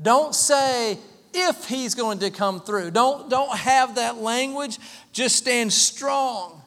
Don't 0.00 0.34
say, 0.34 0.98
if 1.34 1.66
he's 1.66 1.94
going 1.94 2.18
to 2.20 2.30
come 2.30 2.60
through. 2.60 2.90
Don't, 2.90 3.28
don't 3.28 3.56
have 3.56 3.96
that 3.96 4.16
language. 4.16 4.78
Just 5.12 5.36
stand 5.36 5.72
strong 5.72 6.62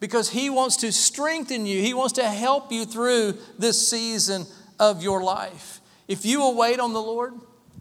because 0.00 0.30
he 0.30 0.50
wants 0.50 0.76
to 0.78 0.92
strengthen 0.92 1.66
you. 1.66 1.80
He 1.80 1.94
wants 1.94 2.14
to 2.14 2.24
help 2.28 2.72
you 2.72 2.84
through 2.84 3.38
this 3.58 3.88
season 3.88 4.46
of 4.78 5.02
your 5.02 5.22
life. 5.22 5.80
If 6.06 6.24
you 6.24 6.40
will 6.40 6.56
wait 6.56 6.80
on 6.80 6.92
the 6.92 7.02
Lord, 7.02 7.34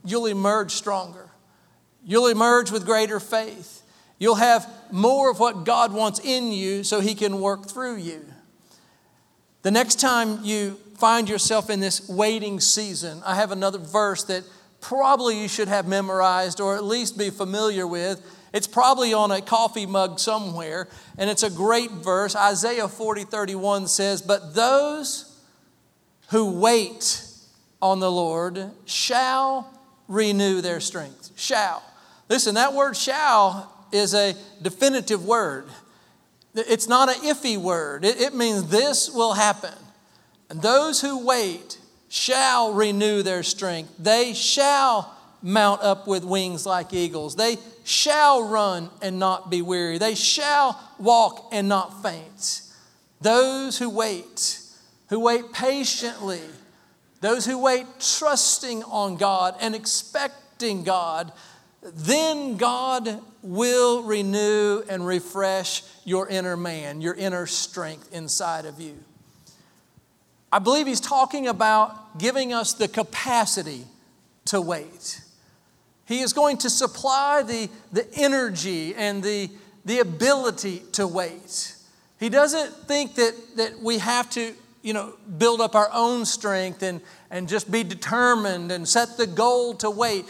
you'll 0.03 0.25
emerge 0.25 0.71
stronger. 0.71 1.29
You'll 2.03 2.27
emerge 2.27 2.71
with 2.71 2.85
greater 2.85 3.19
faith. 3.19 3.83
You'll 4.19 4.35
have 4.35 4.67
more 4.91 5.29
of 5.29 5.39
what 5.39 5.63
God 5.63 5.93
wants 5.93 6.19
in 6.19 6.51
you 6.51 6.83
so 6.83 6.99
he 6.99 7.13
can 7.13 7.39
work 7.39 7.69
through 7.69 7.97
you. 7.97 8.25
The 9.61 9.71
next 9.71 9.99
time 9.99 10.39
you 10.43 10.79
find 10.97 11.29
yourself 11.29 11.69
in 11.69 11.79
this 11.79 12.07
waiting 12.09 12.59
season, 12.59 13.21
I 13.25 13.35
have 13.35 13.51
another 13.51 13.77
verse 13.77 14.23
that 14.25 14.43
probably 14.81 15.41
you 15.41 15.47
should 15.47 15.67
have 15.67 15.87
memorized 15.87 16.59
or 16.59 16.75
at 16.75 16.83
least 16.83 17.17
be 17.17 17.29
familiar 17.29 17.85
with. 17.85 18.21
It's 18.53 18.67
probably 18.67 19.13
on 19.13 19.31
a 19.31 19.41
coffee 19.41 19.85
mug 19.85 20.19
somewhere, 20.19 20.87
and 21.17 21.29
it's 21.29 21.43
a 21.43 21.49
great 21.49 21.91
verse. 21.91 22.35
Isaiah 22.35 22.87
40 22.87 23.25
31 23.25 23.87
says, 23.87 24.21
But 24.21 24.55
those 24.55 25.39
who 26.29 26.59
wait 26.59 27.23
on 27.81 27.99
the 27.99 28.11
Lord 28.11 28.71
shall 28.85 29.71
renew 30.07 30.61
their 30.61 30.79
strength. 30.79 31.31
Shall. 31.35 31.83
Listen, 32.29 32.55
that 32.55 32.73
word 32.73 32.95
shall 32.95 33.73
is 33.91 34.13
a 34.13 34.35
definitive 34.61 35.25
word. 35.25 35.65
It's 36.55 36.87
not 36.87 37.09
an 37.09 37.21
iffy 37.23 37.57
word, 37.57 38.03
it, 38.03 38.19
it 38.19 38.33
means 38.33 38.69
this 38.69 39.09
will 39.09 39.33
happen. 39.33 39.73
And 40.49 40.61
those 40.61 41.01
who 41.01 41.25
wait 41.25 41.77
shall 42.09 42.73
renew 42.73 43.21
their 43.21 43.43
strength. 43.43 43.93
They 43.99 44.33
shall 44.33 45.13
mount 45.41 45.81
up 45.81 46.07
with 46.07 46.23
wings 46.23 46.65
like 46.65 46.93
eagles. 46.93 47.35
They 47.35 47.57
shall 47.83 48.43
run 48.43 48.89
and 49.01 49.19
not 49.19 49.49
be 49.49 49.61
weary. 49.61 49.97
They 49.97 50.15
shall 50.15 50.79
walk 50.99 51.49
and 51.51 51.69
not 51.69 52.01
faint. 52.01 52.61
Those 53.21 53.77
who 53.77 53.89
wait, 53.89 54.59
who 55.09 55.19
wait 55.19 55.51
patiently, 55.53 56.41
those 57.21 57.45
who 57.45 57.57
wait 57.57 57.85
trusting 57.99 58.83
on 58.83 59.17
God 59.17 59.55
and 59.59 59.73
expecting 59.75 60.83
God, 60.83 61.31
then 61.81 62.57
God 62.57 63.21
will 63.41 64.03
renew 64.03 64.83
and 64.89 65.05
refresh 65.05 65.83
your 66.03 66.27
inner 66.27 66.57
man, 66.57 67.01
your 67.01 67.13
inner 67.13 67.47
strength 67.47 68.13
inside 68.13 68.65
of 68.65 68.79
you. 68.79 68.97
I 70.51 70.59
believe 70.59 70.87
he's 70.87 71.01
talking 71.01 71.47
about 71.47 72.17
giving 72.17 72.53
us 72.53 72.73
the 72.73 72.87
capacity 72.87 73.85
to 74.45 74.61
wait. 74.61 75.21
He 76.05 76.21
is 76.21 76.31
going 76.31 76.57
to 76.59 76.69
supply 76.69 77.43
the, 77.43 77.69
the 77.91 78.07
energy 78.15 78.95
and 78.95 79.21
the, 79.21 79.49
the 79.83 79.99
ability 79.99 80.83
to 80.93 81.05
wait. 81.05 81.75
He 82.19 82.29
doesn't 82.29 82.73
think 82.87 83.15
that, 83.15 83.33
that 83.57 83.79
we 83.81 83.97
have 83.97 84.29
to, 84.31 84.53
you 84.81 84.93
know, 84.93 85.13
build 85.37 85.59
up 85.59 85.75
our 85.75 85.89
own 85.93 86.25
strength 86.25 86.81
and, 86.81 87.01
and 87.29 87.49
just 87.49 87.69
be 87.69 87.83
determined 87.83 88.71
and 88.71 88.87
set 88.87 89.17
the 89.17 89.27
goal 89.27 89.75
to 89.75 89.89
wait. 89.89 90.25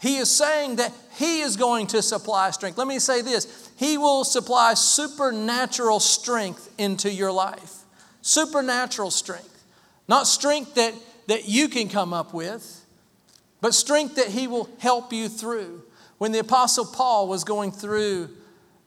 He 0.00 0.16
is 0.16 0.28
saying 0.28 0.76
that 0.76 0.92
He 1.14 1.40
is 1.40 1.56
going 1.56 1.86
to 1.88 2.02
supply 2.02 2.50
strength. 2.50 2.76
Let 2.76 2.88
me 2.88 2.98
say 2.98 3.22
this 3.22 3.70
He 3.76 3.96
will 3.96 4.24
supply 4.24 4.74
supernatural 4.74 6.00
strength 6.00 6.68
into 6.78 7.10
your 7.12 7.30
life. 7.30 7.78
Supernatural 8.22 9.12
strength. 9.12 9.51
Not 10.08 10.26
strength 10.26 10.74
that, 10.74 10.94
that 11.28 11.48
you 11.48 11.68
can 11.68 11.88
come 11.88 12.12
up 12.12 12.34
with, 12.34 12.84
but 13.60 13.74
strength 13.74 14.16
that 14.16 14.28
He 14.28 14.46
will 14.46 14.68
help 14.78 15.12
you 15.12 15.28
through. 15.28 15.82
When 16.18 16.32
the 16.32 16.40
Apostle 16.40 16.86
Paul 16.86 17.28
was 17.28 17.44
going 17.44 17.72
through 17.72 18.30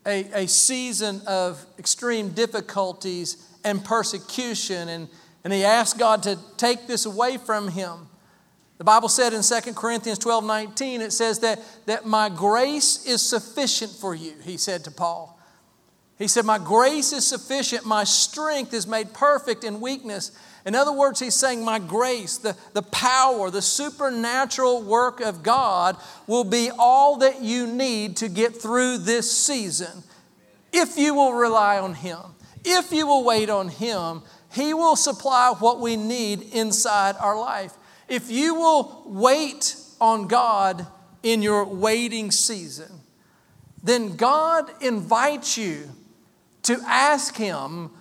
a, 0.06 0.44
a 0.44 0.48
season 0.48 1.22
of 1.28 1.66
extreme 1.80 2.30
difficulties 2.30 3.46
and 3.64 3.84
persecution, 3.84 4.88
and, 4.88 5.10
and 5.44 5.52
he 5.52 5.64
asked 5.64 5.98
God 5.98 6.24
to 6.24 6.38
take 6.58 6.88
this 6.88 7.06
away 7.06 7.38
from 7.38 7.70
him. 7.70 8.08
The 8.78 8.84
Bible 8.84 9.10
said 9.10 9.34
in 9.34 9.42
2 9.42 9.74
Corinthians 9.74 10.20
12 10.20 10.44
19, 10.44 11.02
it 11.02 11.12
says 11.12 11.40
that, 11.40 11.60
that 11.86 12.06
my 12.06 12.30
grace 12.30 13.06
is 13.06 13.22
sufficient 13.22 13.92
for 13.92 14.14
you, 14.14 14.34
he 14.44 14.58
said 14.58 14.84
to 14.84 14.92
Paul. 14.92 15.40
He 16.18 16.28
said, 16.28 16.46
My 16.46 16.60
grace 16.60 17.12
is 17.12 17.26
sufficient, 17.26 17.86
my 17.86 18.04
strength 18.04 18.74
is 18.74 18.88
made 18.88 19.14
perfect 19.14 19.64
in 19.64 19.82
weakness. 19.82 20.32
In 20.66 20.74
other 20.74 20.92
words, 20.92 21.20
he's 21.20 21.36
saying, 21.36 21.64
My 21.64 21.78
grace, 21.78 22.38
the, 22.38 22.58
the 22.74 22.82
power, 22.82 23.52
the 23.52 23.62
supernatural 23.62 24.82
work 24.82 25.22
of 25.22 25.44
God 25.44 25.96
will 26.26 26.44
be 26.44 26.72
all 26.78 27.18
that 27.18 27.42
you 27.42 27.68
need 27.68 28.18
to 28.18 28.28
get 28.28 28.60
through 28.60 28.98
this 28.98 29.32
season. 29.32 30.04
If 30.74 30.98
you 30.98 31.14
will 31.14 31.34
rely 31.34 31.78
on 31.78 31.94
Him, 31.94 32.20
if 32.64 32.92
you 32.92 33.06
will 33.06 33.24
wait 33.24 33.50
on 33.50 33.70
Him, 33.70 34.24
He 34.52 34.74
will 34.74 34.96
supply 34.96 35.54
what 35.58 35.80
we 35.80 35.96
need 35.96 36.42
inside 36.54 37.16
our 37.20 37.40
life. 37.40 37.74
If 38.10 38.32
you 38.32 38.56
will 38.56 39.04
wait 39.06 39.76
on 40.02 40.28
God 40.28 40.88
in 41.22 41.44
your 41.44 41.64
waiting 41.66 42.32
season, 42.32 43.02
then 43.84 44.16
God 44.16 44.70
invites 44.82 45.58
you 45.58 45.90
to 46.64 46.82
ask 46.88 47.36
Him 47.36 47.92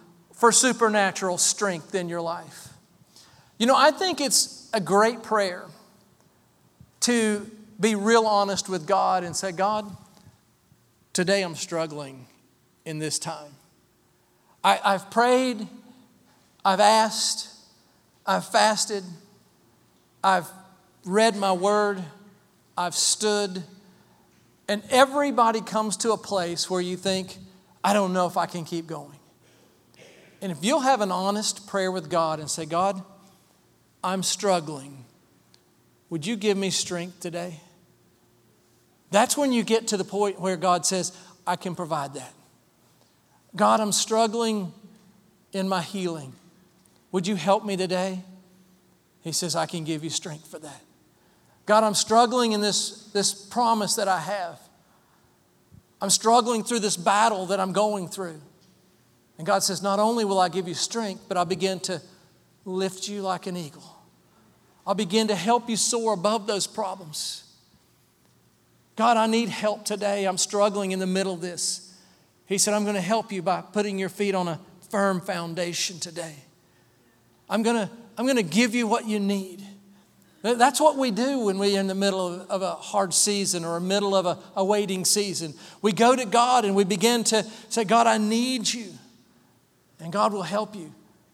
for 0.44 0.52
supernatural 0.52 1.38
strength 1.38 1.94
in 1.94 2.06
your 2.06 2.20
life. 2.20 2.68
You 3.56 3.64
know, 3.64 3.74
I 3.74 3.90
think 3.90 4.20
it's 4.20 4.68
a 4.74 4.78
great 4.78 5.22
prayer 5.22 5.64
to 7.00 7.50
be 7.80 7.94
real 7.94 8.26
honest 8.26 8.68
with 8.68 8.86
God 8.86 9.24
and 9.24 9.34
say, 9.34 9.52
God, 9.52 9.90
today 11.14 11.40
I'm 11.40 11.54
struggling 11.54 12.26
in 12.84 12.98
this 12.98 13.18
time. 13.18 13.52
I, 14.62 14.74
have 14.84 15.10
prayed, 15.10 15.66
I've 16.62 16.80
asked, 16.80 17.48
I've 18.26 18.44
fasted, 18.44 19.02
I've 20.22 20.50
read 21.06 21.36
my 21.36 21.52
word, 21.52 22.04
I've 22.76 22.94
stood, 22.94 23.62
and 24.68 24.82
everybody 24.90 25.62
comes 25.62 25.96
to 25.96 26.12
a 26.12 26.18
place 26.18 26.68
where 26.68 26.82
you 26.82 26.98
think, 26.98 27.38
I 27.82 27.94
don't 27.94 28.12
know 28.12 28.26
if 28.26 28.36
I 28.36 28.44
can 28.44 28.66
keep 28.66 28.86
going. 28.86 29.18
And 30.44 30.52
if 30.52 30.62
you'll 30.62 30.80
have 30.80 31.00
an 31.00 31.10
honest 31.10 31.66
prayer 31.68 31.90
with 31.90 32.10
God 32.10 32.38
and 32.38 32.50
say, 32.50 32.66
God, 32.66 33.02
I'm 34.04 34.22
struggling, 34.22 35.06
would 36.10 36.26
you 36.26 36.36
give 36.36 36.58
me 36.58 36.68
strength 36.68 37.18
today? 37.18 37.60
That's 39.10 39.38
when 39.38 39.52
you 39.52 39.62
get 39.62 39.88
to 39.88 39.96
the 39.96 40.04
point 40.04 40.38
where 40.38 40.58
God 40.58 40.84
says, 40.84 41.16
I 41.46 41.56
can 41.56 41.74
provide 41.74 42.12
that. 42.12 42.34
God, 43.56 43.80
I'm 43.80 43.90
struggling 43.90 44.74
in 45.54 45.66
my 45.66 45.80
healing. 45.80 46.34
Would 47.10 47.26
you 47.26 47.36
help 47.36 47.64
me 47.64 47.78
today? 47.78 48.22
He 49.22 49.32
says, 49.32 49.56
I 49.56 49.64
can 49.64 49.84
give 49.84 50.04
you 50.04 50.10
strength 50.10 50.46
for 50.48 50.58
that. 50.58 50.82
God, 51.64 51.84
I'm 51.84 51.94
struggling 51.94 52.52
in 52.52 52.60
this, 52.60 53.08
this 53.14 53.32
promise 53.32 53.94
that 53.94 54.08
I 54.08 54.20
have. 54.20 54.60
I'm 56.02 56.10
struggling 56.10 56.64
through 56.64 56.80
this 56.80 56.98
battle 56.98 57.46
that 57.46 57.60
I'm 57.60 57.72
going 57.72 58.08
through. 58.08 58.42
And 59.38 59.46
God 59.46 59.62
says, 59.62 59.82
Not 59.82 59.98
only 59.98 60.24
will 60.24 60.38
I 60.38 60.48
give 60.48 60.68
you 60.68 60.74
strength, 60.74 61.24
but 61.28 61.36
I'll 61.36 61.44
begin 61.44 61.80
to 61.80 62.00
lift 62.64 63.08
you 63.08 63.22
like 63.22 63.46
an 63.46 63.56
eagle. 63.56 63.84
I'll 64.86 64.94
begin 64.94 65.28
to 65.28 65.34
help 65.34 65.68
you 65.68 65.76
soar 65.76 66.14
above 66.14 66.46
those 66.46 66.66
problems. 66.66 67.40
God, 68.96 69.16
I 69.16 69.26
need 69.26 69.48
help 69.48 69.84
today. 69.84 70.26
I'm 70.26 70.38
struggling 70.38 70.92
in 70.92 70.98
the 70.98 71.06
middle 71.06 71.34
of 71.34 71.40
this. 71.40 71.94
He 72.46 72.58
said, 72.58 72.74
I'm 72.74 72.84
going 72.84 72.94
to 72.94 73.00
help 73.00 73.32
you 73.32 73.42
by 73.42 73.62
putting 73.62 73.98
your 73.98 74.08
feet 74.08 74.34
on 74.34 74.46
a 74.46 74.60
firm 74.90 75.20
foundation 75.20 75.98
today. 75.98 76.34
I'm 77.48 77.62
going 77.62 77.76
to, 77.76 77.90
I'm 78.16 78.26
going 78.26 78.36
to 78.36 78.42
give 78.42 78.74
you 78.74 78.86
what 78.86 79.06
you 79.06 79.18
need. 79.18 79.64
That's 80.42 80.78
what 80.78 80.98
we 80.98 81.10
do 81.10 81.46
when 81.46 81.58
we're 81.58 81.80
in 81.80 81.86
the 81.86 81.94
middle 81.94 82.34
of, 82.34 82.50
of 82.50 82.62
a 82.62 82.74
hard 82.74 83.14
season 83.14 83.64
or 83.64 83.78
a 83.78 83.80
middle 83.80 84.14
of 84.14 84.26
a, 84.26 84.38
a 84.54 84.64
waiting 84.64 85.06
season. 85.06 85.54
We 85.80 85.92
go 85.92 86.14
to 86.14 86.26
God 86.26 86.66
and 86.66 86.76
we 86.76 86.84
begin 86.84 87.24
to 87.24 87.44
say, 87.70 87.84
God, 87.84 88.06
I 88.06 88.18
need 88.18 88.72
you 88.72 88.92
and 90.04 90.12
God 90.12 90.32
will 90.32 90.42
help 90.42 90.76
you. 90.76 90.92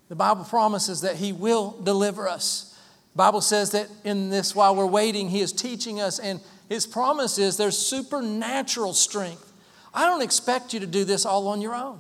The 0.09 0.15
Bible 0.15 0.45
promises 0.45 1.03
that 1.03 1.17
He 1.17 1.33
will 1.33 1.77
deliver 1.83 2.29
us. 2.29 2.79
The 3.13 3.19
Bible 3.19 3.41
says 3.41 3.73
that 3.73 3.89
in 4.05 4.31
this, 4.31 4.55
while 4.55 4.75
we're 4.75 4.87
waiting, 4.87 5.29
He 5.29 5.41
is 5.41 5.53
teaching 5.53 6.01
us, 6.01 6.19
and 6.19 6.41
His 6.69 6.87
promise 6.87 7.37
is 7.37 7.57
there's 7.57 7.77
supernatural 7.77 8.95
strength. 8.95 9.53
I 9.93 10.07
don't 10.07 10.23
expect 10.23 10.73
you 10.73 10.81
to 10.81 10.87
do 10.87 11.05
this 11.05 11.27
all 11.27 11.49
on 11.49 11.61
your 11.61 11.75
own. 11.75 11.99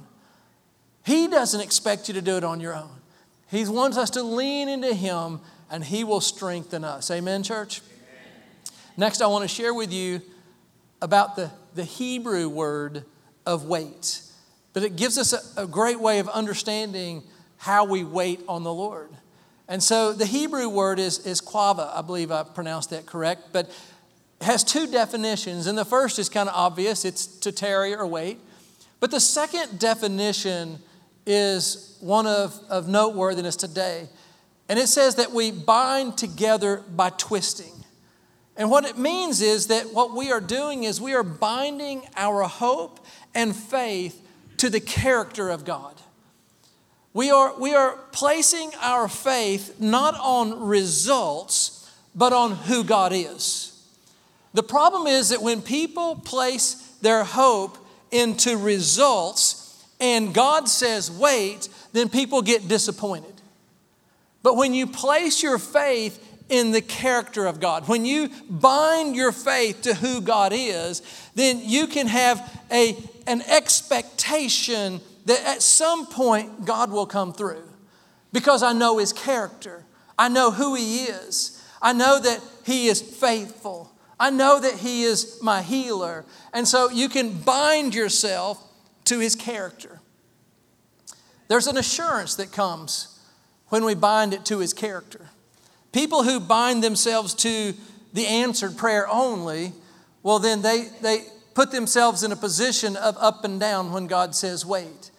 He 1.04 1.26
doesn't 1.26 1.60
expect 1.60 2.06
you 2.08 2.14
to 2.14 2.22
do 2.22 2.36
it 2.36 2.44
on 2.44 2.60
your 2.60 2.74
own. 2.74 2.90
He 3.50 3.66
wants 3.66 3.98
us 3.98 4.10
to 4.10 4.22
lean 4.22 4.68
into 4.68 4.94
Him, 4.94 5.40
and 5.70 5.84
He 5.84 6.04
will 6.04 6.20
strengthen 6.20 6.84
us. 6.84 7.10
Amen, 7.10 7.42
church? 7.42 7.80
Amen. 7.80 8.32
Next, 8.96 9.20
I 9.20 9.26
want 9.26 9.42
to 9.42 9.48
share 9.48 9.74
with 9.74 9.92
you 9.92 10.22
about 11.02 11.34
the, 11.34 11.50
the 11.74 11.84
Hebrew 11.84 12.48
word 12.48 13.04
of 13.44 13.64
wait. 13.64 14.22
But 14.72 14.82
it 14.82 14.96
gives 14.96 15.18
us 15.18 15.32
a, 15.32 15.64
a 15.64 15.66
great 15.66 16.00
way 16.00 16.18
of 16.18 16.28
understanding 16.28 17.22
how 17.58 17.84
we 17.84 18.04
wait 18.04 18.40
on 18.48 18.62
the 18.62 18.72
Lord. 18.72 19.10
And 19.68 19.82
so 19.82 20.12
the 20.12 20.26
Hebrew 20.26 20.68
word 20.68 20.98
is, 20.98 21.24
is 21.26 21.40
qavah. 21.40 21.94
I 21.94 22.02
believe 22.02 22.32
I 22.32 22.42
pronounced 22.42 22.90
that 22.90 23.06
correct, 23.06 23.52
but 23.52 23.70
has 24.40 24.64
two 24.64 24.86
definitions. 24.86 25.66
And 25.66 25.76
the 25.76 25.84
first 25.84 26.18
is 26.18 26.28
kind 26.28 26.48
of 26.48 26.54
obvious 26.54 27.04
it's 27.04 27.26
to 27.26 27.52
tarry 27.52 27.94
or 27.94 28.06
wait. 28.06 28.38
But 28.98 29.10
the 29.10 29.20
second 29.20 29.78
definition 29.78 30.78
is 31.26 31.96
one 32.00 32.26
of, 32.26 32.58
of 32.68 32.88
noteworthiness 32.88 33.56
today. 33.56 34.08
And 34.68 34.78
it 34.78 34.88
says 34.88 35.16
that 35.16 35.32
we 35.32 35.50
bind 35.50 36.16
together 36.16 36.82
by 36.94 37.10
twisting. 37.10 37.72
And 38.56 38.70
what 38.70 38.84
it 38.84 38.98
means 38.98 39.40
is 39.40 39.68
that 39.68 39.92
what 39.92 40.16
we 40.16 40.32
are 40.32 40.40
doing 40.40 40.84
is 40.84 41.00
we 41.00 41.14
are 41.14 41.22
binding 41.22 42.02
our 42.16 42.42
hope 42.42 43.04
and 43.34 43.54
faith 43.54 44.26
to 44.60 44.68
the 44.68 44.80
character 44.80 45.48
of 45.48 45.64
God. 45.64 45.94
We 47.14 47.30
are, 47.30 47.58
we 47.58 47.74
are 47.74 47.96
placing 48.12 48.72
our 48.80 49.08
faith 49.08 49.80
not 49.80 50.14
on 50.20 50.66
results, 50.66 51.90
but 52.14 52.34
on 52.34 52.52
who 52.52 52.84
God 52.84 53.12
is. 53.14 53.66
The 54.52 54.62
problem 54.62 55.06
is 55.06 55.30
that 55.30 55.40
when 55.40 55.62
people 55.62 56.16
place 56.16 56.74
their 57.00 57.24
hope 57.24 57.78
into 58.10 58.58
results 58.58 59.82
and 59.98 60.34
God 60.34 60.68
says, 60.68 61.10
wait, 61.10 61.70
then 61.92 62.10
people 62.10 62.42
get 62.42 62.68
disappointed. 62.68 63.40
But 64.42 64.56
when 64.56 64.74
you 64.74 64.86
place 64.86 65.42
your 65.42 65.58
faith 65.58 66.26
in 66.50 66.72
the 66.72 66.82
character 66.82 67.46
of 67.46 67.60
God, 67.60 67.88
when 67.88 68.04
you 68.04 68.28
bind 68.50 69.16
your 69.16 69.32
faith 69.32 69.82
to 69.82 69.94
who 69.94 70.20
God 70.20 70.52
is, 70.54 71.00
then 71.34 71.60
you 71.62 71.86
can 71.86 72.08
have 72.08 72.60
a, 72.70 72.96
an 73.26 73.42
expectation 73.42 75.00
that 75.26 75.44
at 75.46 75.62
some 75.62 76.06
point 76.06 76.64
God 76.64 76.90
will 76.90 77.06
come 77.06 77.32
through 77.32 77.68
because 78.32 78.62
I 78.62 78.72
know 78.72 78.98
His 78.98 79.12
character. 79.12 79.84
I 80.18 80.28
know 80.28 80.50
who 80.50 80.74
He 80.74 81.04
is. 81.04 81.62
I 81.82 81.92
know 81.92 82.18
that 82.20 82.40
He 82.64 82.88
is 82.88 83.00
faithful. 83.00 83.92
I 84.18 84.30
know 84.30 84.60
that 84.60 84.74
He 84.74 85.02
is 85.02 85.38
my 85.42 85.62
healer. 85.62 86.24
And 86.52 86.66
so 86.66 86.90
you 86.90 87.08
can 87.08 87.32
bind 87.40 87.94
yourself 87.94 88.62
to 89.04 89.18
His 89.18 89.34
character. 89.34 90.00
There's 91.48 91.66
an 91.66 91.76
assurance 91.76 92.34
that 92.36 92.52
comes 92.52 93.18
when 93.68 93.84
we 93.84 93.94
bind 93.94 94.34
it 94.34 94.44
to 94.46 94.58
His 94.58 94.72
character. 94.72 95.30
People 95.92 96.22
who 96.22 96.38
bind 96.38 96.84
themselves 96.84 97.34
to 97.34 97.74
the 98.12 98.26
answered 98.26 98.76
prayer 98.76 99.08
only, 99.08 99.72
well, 100.22 100.38
then 100.38 100.62
they, 100.62 100.88
they 101.00 101.24
put 101.54 101.70
themselves 101.70 102.22
in 102.22 102.32
a 102.32 102.36
position 102.36 102.96
of 102.96 103.16
up 103.18 103.44
and 103.44 103.58
down 103.58 103.92
when 103.92 104.06
God 104.06 104.34
says 104.34 104.64
wait. 104.64 105.10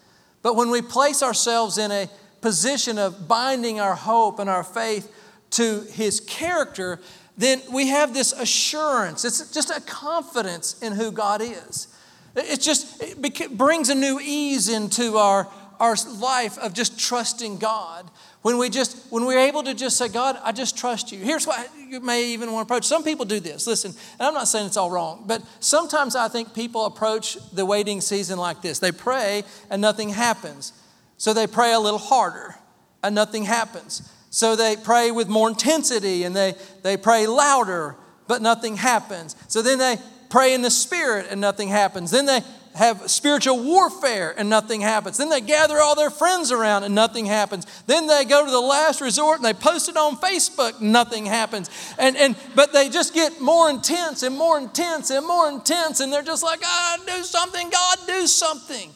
But 0.41 0.55
when 0.55 0.69
we 0.69 0.81
place 0.81 1.21
ourselves 1.21 1.77
in 1.77 1.91
a 1.91 2.09
position 2.41 2.97
of 2.97 3.27
binding 3.27 3.79
our 3.79 3.95
hope 3.95 4.39
and 4.39 4.49
our 4.49 4.63
faith 4.63 5.13
to 5.51 5.81
His 5.91 6.19
character, 6.19 6.99
then 7.37 7.61
we 7.71 7.87
have 7.87 8.13
this 8.13 8.33
assurance. 8.33 9.25
It's 9.25 9.51
just 9.51 9.69
a 9.69 9.81
confidence 9.81 10.81
in 10.81 10.93
who 10.93 11.11
God 11.11 11.41
is. 11.41 11.87
It 12.35 12.61
just 12.61 13.01
it 13.01 13.57
brings 13.57 13.89
a 13.89 13.95
new 13.95 14.19
ease 14.21 14.69
into 14.69 15.17
our, 15.17 15.47
our 15.79 15.95
life 16.17 16.57
of 16.57 16.73
just 16.73 16.99
trusting 16.99 17.57
God. 17.57 18.09
When 18.41 18.57
we 18.57 18.69
just, 18.69 19.11
when 19.11 19.25
we're 19.25 19.39
able 19.39 19.63
to 19.63 19.73
just 19.73 19.97
say, 19.97 20.07
God, 20.07 20.37
I 20.43 20.51
just 20.51 20.75
trust 20.75 21.11
you. 21.11 21.19
Here's 21.19 21.45
what 21.45 21.69
you 21.77 21.99
may 21.99 22.25
even 22.29 22.51
want 22.51 22.67
to 22.67 22.73
approach. 22.73 22.85
Some 22.85 23.03
people 23.03 23.23
do 23.23 23.39
this. 23.39 23.67
Listen, 23.67 23.91
and 24.19 24.27
I'm 24.27 24.33
not 24.33 24.47
saying 24.47 24.65
it's 24.65 24.77
all 24.77 24.89
wrong, 24.89 25.25
but 25.27 25.43
sometimes 25.59 26.15
I 26.15 26.27
think 26.27 26.55
people 26.55 26.85
approach 26.85 27.37
the 27.51 27.65
waiting 27.65 28.01
season 28.01 28.39
like 28.39 28.63
this. 28.63 28.79
They 28.79 28.91
pray 28.91 29.43
and 29.69 29.79
nothing 29.79 30.09
happens. 30.09 30.73
So 31.17 31.33
they 31.33 31.45
pray 31.45 31.73
a 31.73 31.79
little 31.79 31.99
harder 31.99 32.55
and 33.03 33.13
nothing 33.13 33.43
happens. 33.43 34.11
So 34.31 34.55
they 34.55 34.75
pray 34.75 35.11
with 35.11 35.27
more 35.27 35.49
intensity 35.49 36.23
and 36.23 36.35
they, 36.35 36.55
they 36.81 36.97
pray 36.97 37.27
louder, 37.27 37.95
but 38.27 38.41
nothing 38.41 38.77
happens. 38.77 39.35
So 39.49 39.61
then 39.61 39.77
they 39.77 39.97
pray 40.29 40.55
in 40.55 40.63
the 40.63 40.71
spirit 40.71 41.27
and 41.29 41.39
nothing 41.39 41.67
happens. 41.67 42.09
Then 42.09 42.25
they 42.25 42.41
have 42.75 43.09
spiritual 43.11 43.61
warfare 43.63 44.33
and 44.37 44.49
nothing 44.49 44.81
happens. 44.81 45.17
Then 45.17 45.29
they 45.29 45.41
gather 45.41 45.79
all 45.79 45.95
their 45.95 46.09
friends 46.09 46.51
around 46.51 46.83
and 46.83 46.95
nothing 46.95 47.25
happens. 47.25 47.65
Then 47.85 48.07
they 48.07 48.23
go 48.23 48.45
to 48.45 48.51
the 48.51 48.61
last 48.61 49.01
resort 49.01 49.37
and 49.37 49.45
they 49.45 49.53
post 49.53 49.89
it 49.89 49.97
on 49.97 50.15
Facebook, 50.17 50.79
nothing 50.79 51.25
happens. 51.25 51.69
And, 51.97 52.15
and 52.15 52.35
but 52.55 52.73
they 52.73 52.89
just 52.89 53.13
get 53.13 53.41
more 53.41 53.69
intense 53.69 54.23
and 54.23 54.37
more 54.37 54.57
intense 54.57 55.09
and 55.09 55.25
more 55.25 55.49
intense, 55.49 55.99
and 55.99 56.11
they're 56.11 56.21
just 56.23 56.43
like, 56.43 56.61
God, 56.61 56.99
do 57.05 57.23
something, 57.23 57.69
God, 57.69 57.97
do 58.07 58.27
something. 58.27 58.91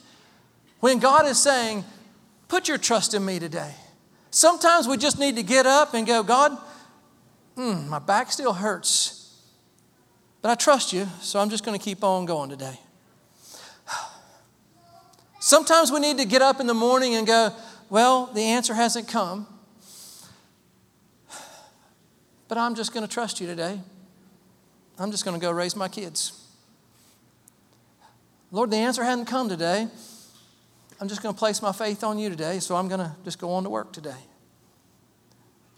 When 0.80 1.00
God 1.00 1.26
is 1.26 1.42
saying, 1.42 1.84
put 2.48 2.68
your 2.68 2.78
trust 2.78 3.14
in 3.14 3.26
me 3.26 3.40
today. 3.40 3.74
Sometimes 4.32 4.88
we 4.88 4.98
just 4.98 5.20
need 5.20 5.36
to 5.36 5.44
get 5.44 5.66
up 5.66 5.94
and 5.94 6.06
go, 6.06 6.22
God, 6.22 6.58
mm, 7.58 7.88
my 7.88 8.00
back 8.00 8.32
still 8.32 8.54
hurts. 8.54 9.42
But 10.42 10.52
I 10.52 10.56
trust 10.56 10.94
you, 10.94 11.08
so 11.22 11.40
I'm 11.40 11.50
just 11.50 11.66
going 11.66 11.78
to 11.78 11.84
keep 11.84 12.04
on 12.04 12.26
going 12.26 12.50
today. 12.50 12.80
Sometimes 15.46 15.92
we 15.92 16.00
need 16.00 16.18
to 16.18 16.26
get 16.26 16.42
up 16.42 16.60
in 16.60 16.66
the 16.66 16.74
morning 16.74 17.14
and 17.14 17.28
go, 17.28 17.54
Well, 17.88 18.26
the 18.34 18.42
answer 18.42 18.74
hasn't 18.74 19.08
come, 19.08 19.46
but 22.48 22.58
I'm 22.58 22.74
just 22.74 22.96
going 22.96 23.06
to 23.06 23.14
trust 23.14 23.40
you 23.40 23.46
today. 23.46 23.80
I'm 24.98 25.12
just 25.12 25.24
going 25.24 25.40
to 25.40 25.46
go 25.46 25.52
raise 25.52 25.76
my 25.76 25.88
kids. 25.88 26.44
Lord, 28.52 28.72
the 28.72 28.78
answer 28.78 29.04
hasn't 29.04 29.28
come 29.28 29.48
today. 29.48 29.88
I'm 31.00 31.08
just 31.08 31.22
going 31.22 31.36
to 31.36 31.38
place 31.38 31.62
my 31.62 31.72
faith 31.72 32.04
on 32.04 32.18
you 32.18 32.32
today, 32.32 32.58
so 32.60 32.76
I'm 32.76 32.88
going 32.88 33.02
to 33.02 33.16
just 33.24 33.38
go 33.38 33.52
on 33.52 33.66
to 33.66 33.70
work 33.70 33.94
today. 33.94 34.26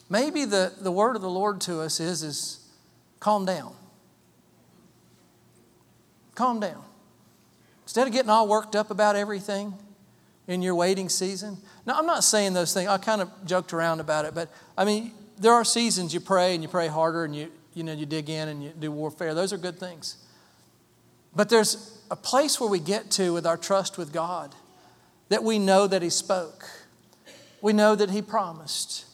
Maybe 0.09 0.45
the, 0.45 0.71
the 0.79 0.93
word 0.93 1.17
of 1.17 1.21
the 1.21 1.29
Lord 1.29 1.59
to 1.61 1.81
us 1.81 1.99
is, 1.99 2.23
is 2.23 2.65
calm 3.19 3.43
down. 3.43 3.75
Calm 6.35 6.61
down. 6.61 6.86
Instead 7.87 8.05
of 8.05 8.11
getting 8.11 8.29
all 8.29 8.49
worked 8.49 8.75
up 8.75 8.91
about 8.91 9.15
everything 9.15 9.73
in 10.45 10.61
your 10.61 10.75
waiting 10.75 11.07
season. 11.07 11.57
Now, 11.85 11.97
I'm 11.97 12.05
not 12.05 12.21
saying 12.21 12.51
those 12.51 12.73
things. 12.73 12.89
I 12.89 12.97
kind 12.97 13.21
of 13.21 13.31
joked 13.45 13.71
around 13.71 14.01
about 14.01 14.25
it, 14.25 14.35
but 14.35 14.51
I 14.77 14.83
mean, 14.83 15.13
there 15.37 15.53
are 15.53 15.63
seasons 15.63 16.13
you 16.13 16.19
pray 16.19 16.53
and 16.53 16.61
you 16.61 16.67
pray 16.67 16.89
harder 16.89 17.23
and 17.23 17.33
you, 17.33 17.49
you 17.73 17.85
know, 17.85 17.93
you 17.93 18.05
dig 18.05 18.29
in 18.29 18.49
and 18.49 18.61
you 18.61 18.73
do 18.77 18.91
warfare. 18.91 19.33
Those 19.33 19.53
are 19.53 19.57
good 19.57 19.79
things. 19.79 20.17
But 21.33 21.47
there's 21.47 21.97
a 22.11 22.17
place 22.17 22.59
where 22.59 22.69
we 22.69 22.79
get 22.79 23.09
to 23.11 23.31
with 23.31 23.47
our 23.47 23.55
trust 23.55 23.97
with 23.97 24.11
God 24.11 24.53
that 25.29 25.45
we 25.45 25.57
know 25.57 25.87
that 25.87 26.01
He 26.01 26.09
spoke. 26.09 26.69
We 27.61 27.71
know 27.71 27.95
that 27.95 28.09
He 28.09 28.21
promised. 28.21 29.05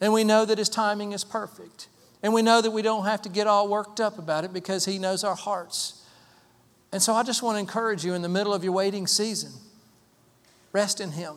And 0.00 0.12
we 0.12 0.24
know 0.24 0.44
that 0.44 0.58
His 0.58 0.68
timing 0.68 1.12
is 1.12 1.22
perfect. 1.22 1.86
And 2.24 2.34
we 2.34 2.42
know 2.42 2.60
that 2.60 2.72
we 2.72 2.82
don't 2.82 3.04
have 3.04 3.22
to 3.22 3.28
get 3.28 3.46
all 3.46 3.68
worked 3.68 4.00
up 4.00 4.18
about 4.18 4.42
it 4.42 4.52
because 4.52 4.84
He 4.84 4.98
knows 4.98 5.22
our 5.22 5.36
hearts. 5.36 5.95
And 6.92 7.02
so 7.02 7.14
I 7.14 7.22
just 7.22 7.42
want 7.42 7.56
to 7.56 7.60
encourage 7.60 8.04
you 8.04 8.14
in 8.14 8.22
the 8.22 8.28
middle 8.28 8.54
of 8.54 8.64
your 8.64 8.72
waiting 8.72 9.06
season 9.06 9.52
rest 10.72 11.00
in 11.00 11.12
Him 11.12 11.36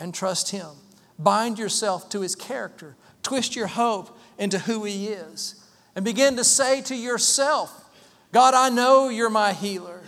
and 0.00 0.12
trust 0.12 0.50
Him. 0.50 0.70
Bind 1.18 1.58
yourself 1.58 2.08
to 2.10 2.20
His 2.20 2.34
character, 2.34 2.96
twist 3.22 3.56
your 3.56 3.68
hope 3.68 4.18
into 4.38 4.58
who 4.58 4.84
He 4.84 5.08
is, 5.08 5.54
and 5.94 6.04
begin 6.04 6.36
to 6.36 6.44
say 6.44 6.82
to 6.82 6.94
yourself, 6.94 7.84
God, 8.32 8.54
I 8.54 8.68
know 8.68 9.08
you're 9.08 9.30
my 9.30 9.52
healer. 9.52 10.02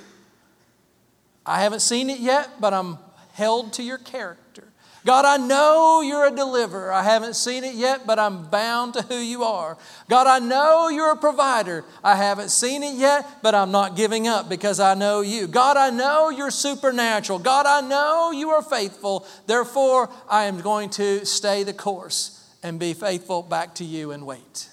I 1.46 1.62
haven't 1.62 1.80
seen 1.80 2.10
it 2.10 2.20
yet, 2.20 2.60
but 2.60 2.74
I'm 2.74 2.98
held 3.32 3.72
to 3.74 3.82
your 3.82 3.98
character. 3.98 4.67
God, 5.04 5.24
I 5.24 5.36
know 5.36 6.00
you're 6.00 6.26
a 6.26 6.30
deliverer. 6.30 6.92
I 6.92 7.02
haven't 7.02 7.34
seen 7.34 7.64
it 7.64 7.74
yet, 7.74 8.06
but 8.06 8.18
I'm 8.18 8.44
bound 8.50 8.94
to 8.94 9.02
who 9.02 9.16
you 9.16 9.44
are. 9.44 9.78
God, 10.08 10.26
I 10.26 10.38
know 10.38 10.88
you're 10.88 11.12
a 11.12 11.16
provider. 11.16 11.84
I 12.02 12.16
haven't 12.16 12.50
seen 12.50 12.82
it 12.82 12.94
yet, 12.94 13.40
but 13.42 13.54
I'm 13.54 13.70
not 13.70 13.96
giving 13.96 14.26
up 14.26 14.48
because 14.48 14.80
I 14.80 14.94
know 14.94 15.20
you. 15.20 15.46
God, 15.46 15.76
I 15.76 15.90
know 15.90 16.30
you're 16.30 16.50
supernatural. 16.50 17.38
God, 17.38 17.64
I 17.64 17.80
know 17.80 18.32
you 18.32 18.50
are 18.50 18.62
faithful. 18.62 19.26
Therefore, 19.46 20.10
I 20.28 20.44
am 20.44 20.60
going 20.60 20.90
to 20.90 21.24
stay 21.24 21.62
the 21.62 21.72
course 21.72 22.34
and 22.62 22.80
be 22.80 22.92
faithful 22.92 23.42
back 23.42 23.74
to 23.76 23.84
you 23.84 24.10
and 24.10 24.26
wait. 24.26 24.68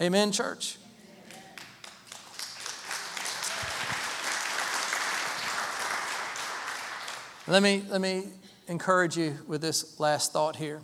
Amen, 0.00 0.30
church. 0.30 0.76
Let 7.48 7.62
me, 7.62 7.82
let 7.88 8.00
me 8.00 8.28
encourage 8.68 9.16
you 9.16 9.36
with 9.46 9.60
this 9.60 9.98
last 9.98 10.32
thought 10.32 10.56
here 10.56 10.82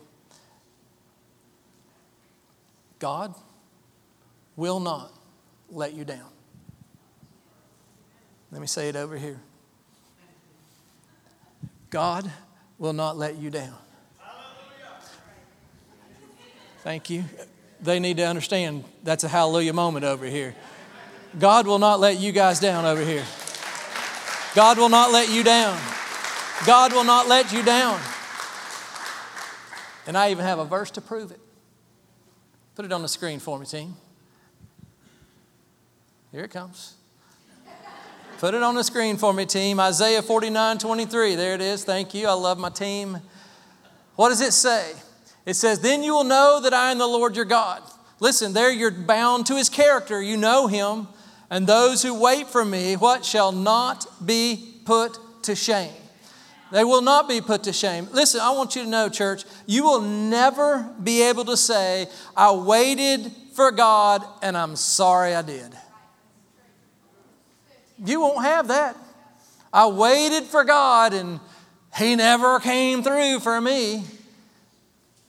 God 2.99 3.35
will 4.57 4.81
not 4.81 5.13
let 5.69 5.93
you 5.93 6.05
down. 6.05 6.31
Let 8.51 8.61
me 8.61 8.67
say 8.67 8.89
it 8.89 8.97
over 8.97 9.17
here 9.17 9.41
God 11.91 12.31
will 12.79 12.93
not 12.93 13.17
let 13.17 13.37
you 13.39 13.51
down. 13.51 13.77
Thank 16.83 17.09
you. 17.09 17.25
They 17.81 18.01
need 18.01 18.17
to 18.19 18.25
understand 18.25 18.85
that's 19.03 19.25
a 19.25 19.29
hallelujah 19.29 19.73
moment 19.73 20.05
over 20.05 20.27
here. 20.27 20.55
God 21.39 21.67
will 21.67 21.79
not 21.79 22.01
let 22.01 22.19
you 22.19 22.33
guys 22.33 22.61
down 22.61 22.85
over 22.85 23.03
here. 23.05 23.25
God 24.55 24.79
will 24.79 24.89
not 24.89 25.11
let 25.11 25.31
you 25.31 25.43
down. 25.43 25.79
God 26.67 26.93
will 26.93 27.05
not 27.05 27.29
let 27.29 27.53
you 27.53 27.63
down. 27.63 28.01
And 30.07 30.17
I 30.17 30.31
even 30.31 30.45
have 30.45 30.59
a 30.59 30.65
verse 30.65 30.91
to 30.93 31.01
prove 31.01 31.31
it. 31.31 31.41
Put 32.75 32.85
it 32.85 32.93
on 32.93 33.03
the 33.03 33.09
screen 33.09 33.39
for 33.39 33.59
me, 33.59 33.67
team. 33.67 33.95
Here 36.33 36.45
it 36.45 36.51
comes. 36.51 36.95
Put 38.39 38.55
it 38.55 38.63
on 38.63 38.75
the 38.75 38.85
screen 38.85 39.17
for 39.17 39.33
me, 39.33 39.47
team. 39.47 39.79
Isaiah 39.79 40.21
49 40.21 40.79
23. 40.79 41.35
There 41.37 41.55
it 41.55 41.61
is. 41.61 41.85
Thank 41.85 42.15
you. 42.15 42.27
I 42.27 42.33
love 42.33 42.59
my 42.59 42.71
team. 42.71 43.19
What 44.17 44.31
does 44.31 44.41
it 44.41 44.53
say? 44.53 44.93
It 45.47 45.55
says, 45.55 45.81
Then 45.81 46.03
you 46.03 46.15
will 46.15 46.25
know 46.25 46.61
that 46.63 46.75
I 46.75 46.91
am 46.91 46.99
the 46.99 47.07
Lord 47.07 47.37
your 47.37 47.45
God. 47.45 47.83
Listen, 48.21 48.53
there 48.53 48.73
you're 48.73 48.91
bound 48.91 49.47
to 49.47 49.57
his 49.57 49.69
character. 49.69 50.21
You 50.21 50.37
know 50.37 50.67
him. 50.67 51.09
And 51.51 51.67
those 51.67 52.03
who 52.03 52.19
wait 52.19 52.49
for 52.49 52.65
me, 52.65 52.97
what 52.97 53.25
shall 53.25 53.53
not 53.53 54.07
be 54.25 54.81
put 54.85 55.19
to 55.45 55.55
shame? 55.55 55.93
They 56.73 56.83
will 56.83 57.03
not 57.03 57.29
be 57.29 57.41
put 57.41 57.65
to 57.65 57.73
shame. 57.73 58.09
Listen, 58.13 58.41
I 58.41 58.51
want 58.51 58.75
you 58.75 58.83
to 58.83 58.89
know, 58.89 59.09
church, 59.09 59.45
you 59.67 59.85
will 59.85 60.01
never 60.01 60.91
be 61.03 61.23
able 61.23 61.45
to 61.45 61.57
say, 61.57 62.09
I 62.37 62.53
waited 62.53 63.31
for 63.55 63.71
God 63.71 64.25
and 64.43 64.57
I'm 64.57 64.75
sorry 64.77 65.35
I 65.35 65.43
did. 65.43 65.73
You 68.05 68.21
won't 68.21 68.45
have 68.45 68.69
that. 68.69 68.97
I 69.73 69.87
waited 69.87 70.45
for 70.45 70.65
God 70.65 71.15
and 71.15 71.39
He 71.97 72.17
never 72.17 72.59
came 72.61 73.03
through 73.03 73.41
for 73.41 73.61
me. 73.61 74.05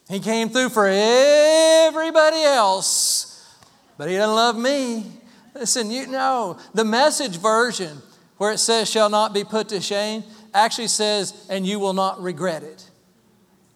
He 0.08 0.20
came 0.20 0.48
through 0.48 0.70
for 0.70 0.86
everybody 0.88 2.42
else, 2.42 3.56
but 3.98 4.08
He 4.08 4.16
doesn't 4.16 4.34
love 4.34 4.56
me. 4.56 5.06
Listen, 5.54 5.90
you 5.90 6.06
know, 6.06 6.58
the 6.74 6.84
message 6.84 7.38
version 7.38 7.98
where 8.36 8.52
it 8.52 8.58
says, 8.58 8.90
shall 8.90 9.08
not 9.08 9.32
be 9.32 9.44
put 9.44 9.68
to 9.70 9.80
shame, 9.80 10.22
actually 10.64 10.88
says, 10.88 11.46
and 11.50 11.66
you 11.66 11.78
will 11.78 11.92
not 11.92 12.22
regret 12.22 12.62
it. 12.62 12.90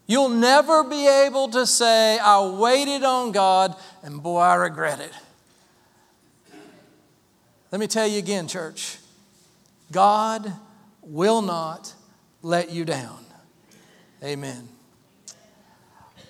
You'll 0.06 0.28
never 0.28 0.82
be 0.82 1.06
able 1.06 1.48
to 1.50 1.66
say, 1.66 2.18
I 2.18 2.44
waited 2.48 3.04
on 3.04 3.32
God 3.32 3.76
and 4.02 4.22
boy, 4.22 4.38
I 4.38 4.54
regret 4.56 5.00
it. 5.00 5.12
Let 7.70 7.80
me 7.80 7.86
tell 7.86 8.06
you 8.06 8.18
again, 8.18 8.48
church 8.48 8.98
God 9.92 10.52
will 11.02 11.42
not 11.42 11.94
let 12.42 12.70
you 12.70 12.84
down. 12.84 13.24
Amen. 14.22 14.68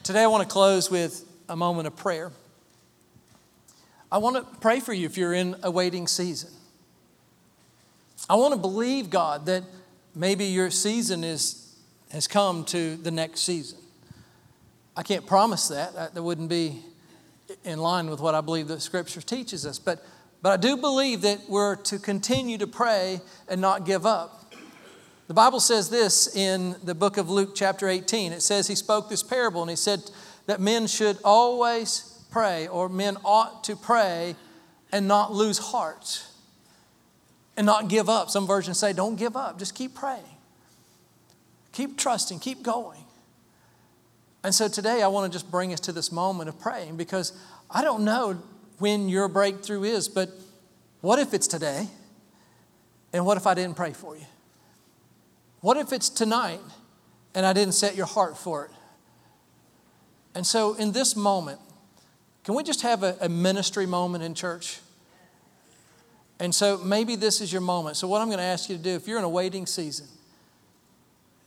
Today, 0.03 0.23
I 0.23 0.27
want 0.27 0.47
to 0.47 0.53
close 0.53 0.91
with 0.91 1.25
a 1.49 1.57
moment 1.57 1.87
of 1.87 1.97
prayer. 1.97 2.33
I 4.13 4.19
want 4.19 4.37
to 4.37 4.59
pray 4.61 4.81
for 4.81 4.93
you 4.93 5.07
if 5.07 5.17
you're 5.17 5.35
in 5.35 5.57
a 5.63 5.71
waiting 5.71 6.07
season. 6.07 6.51
I 8.29 8.35
want 8.35 8.55
to 8.55 8.61
believe, 8.61 9.11
God, 9.11 9.47
that 9.47 9.65
maybe 10.15 10.47
your 10.47 10.71
season 10.71 11.25
is, 11.25 11.77
has 12.11 12.27
come 12.27 12.65
to 12.67 12.97
the 12.97 13.11
next 13.11 13.41
season. 13.41 13.79
I 14.97 15.03
can't 15.03 15.27
promise 15.27 15.69
that. 15.69 16.15
That 16.15 16.23
wouldn't 16.23 16.49
be 16.49 16.83
in 17.65 17.79
line 17.79 18.11
with 18.11 18.21
what 18.21 18.35
I 18.35 18.41
believe 18.41 18.69
the 18.69 18.81
scripture 18.81 19.21
teaches 19.21 19.65
us. 19.65 19.79
But, 19.79 20.05
but 20.43 20.51
I 20.51 20.57
do 20.57 20.77
believe 20.77 21.23
that 21.23 21.41
we're 21.49 21.77
to 21.77 21.99
continue 21.99 22.59
to 22.59 22.67
pray 22.67 23.21
and 23.49 23.61
not 23.61 23.87
give 23.87 24.05
up. 24.05 24.53
The 25.29 25.35
Bible 25.35 25.61
says 25.61 25.91
this 25.91 26.35
in 26.35 26.75
the 26.83 26.95
book 26.95 27.17
of 27.17 27.31
Luke, 27.31 27.53
chapter 27.55 27.89
18. 27.89 28.33
It 28.33 28.43
says 28.43 28.67
he 28.67 28.75
spoke 28.75 29.09
this 29.09 29.23
parable 29.23 29.63
and 29.63 29.71
he 29.71 29.77
said 29.77 30.11
that 30.47 30.61
men 30.61 30.89
should 30.89 31.19
always 31.25 32.25
pray, 32.33 32.67
or 32.67 32.89
men 32.89 33.17
ought 33.25 33.63
to 33.65 33.77
pray 33.77 34.35
and 34.93 35.07
not 35.07 35.33
lose 35.33 35.59
heart 35.59 36.25
and 37.61 37.67
not 37.67 37.89
give 37.89 38.09
up. 38.09 38.31
Some 38.31 38.47
versions 38.47 38.79
say, 38.79 38.95
don't 38.95 39.17
give 39.17 39.37
up, 39.37 39.59
just 39.59 39.75
keep 39.75 39.95
praying. 39.95 40.25
Keep 41.73 41.99
trusting, 41.99 42.39
keep 42.39 42.63
going. 42.63 43.05
And 44.43 44.55
so 44.55 44.67
today 44.67 45.03
I 45.03 45.09
want 45.09 45.31
to 45.31 45.39
just 45.39 45.51
bring 45.51 45.75
us 45.75 45.81
to 45.81 45.93
this 45.93 46.11
moment 46.11 46.49
of 46.49 46.59
praying 46.59 46.97
because 46.97 47.35
I 47.71 47.85
don't 47.85 48.03
know 48.03 48.43
when 48.79 49.11
your 49.11 49.29
breakthrough 49.29 49.83
is, 49.83 50.09
but 50.09 50.31
what 51.03 51.19
if 51.19 51.35
it's 51.35 51.47
today? 51.47 51.89
And 53.13 53.27
what 53.27 53.37
if 53.37 53.47
I 53.47 53.53
didn't 53.53 53.77
pray 53.77 53.93
for 53.93 54.17
you? 54.17 54.25
What 55.61 55.77
if 55.77 55.93
it's 55.93 56.09
tonight 56.09 56.61
and 57.35 57.45
I 57.45 57.53
didn't 57.53 57.75
set 57.75 57.95
your 57.95 58.07
heart 58.07 58.39
for 58.39 58.65
it? 58.65 58.71
And 60.35 60.47
so, 60.47 60.73
in 60.77 60.93
this 60.93 61.15
moment, 61.15 61.61
can 62.43 62.55
we 62.55 62.63
just 62.63 62.81
have 62.81 63.03
a, 63.03 63.19
a 63.21 63.29
ministry 63.29 63.85
moment 63.85 64.25
in 64.25 64.33
church? 64.33 64.79
And 66.41 66.55
so, 66.55 66.79
maybe 66.79 67.17
this 67.17 67.43
is 67.43 67.53
your 67.53 67.61
moment. 67.61 67.99
So, 67.99 68.09
what 68.09 68.23
I'm 68.23 68.29
going 68.29 68.39
to 68.39 68.45
ask 68.45 68.71
you 68.71 68.77
to 68.77 68.83
do, 68.83 68.91
if 68.91 69.07
you're 69.07 69.19
in 69.19 69.25
a 69.25 69.29
waiting 69.29 69.67
season 69.67 70.07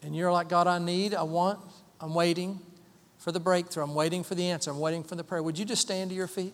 and 0.03 0.15
you're 0.15 0.31
like, 0.31 0.49
God, 0.49 0.67
I 0.67 0.77
need, 0.77 1.15
I 1.15 1.23
want, 1.23 1.59
I'm 1.99 2.13
waiting 2.13 2.59
for 3.17 3.31
the 3.31 3.39
breakthrough, 3.39 3.83
I'm 3.83 3.95
waiting 3.95 4.23
for 4.23 4.35
the 4.35 4.45
answer, 4.49 4.69
I'm 4.69 4.79
waiting 4.79 5.03
for 5.03 5.15
the 5.15 5.23
prayer, 5.23 5.41
would 5.41 5.57
you 5.57 5.65
just 5.65 5.81
stand 5.81 6.11
to 6.11 6.15
your 6.15 6.27
feet? 6.27 6.53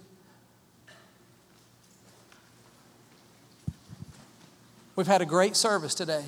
We've 4.96 5.08
had 5.08 5.22
a 5.22 5.26
great 5.26 5.58
service 5.58 5.94
today. 5.94 6.24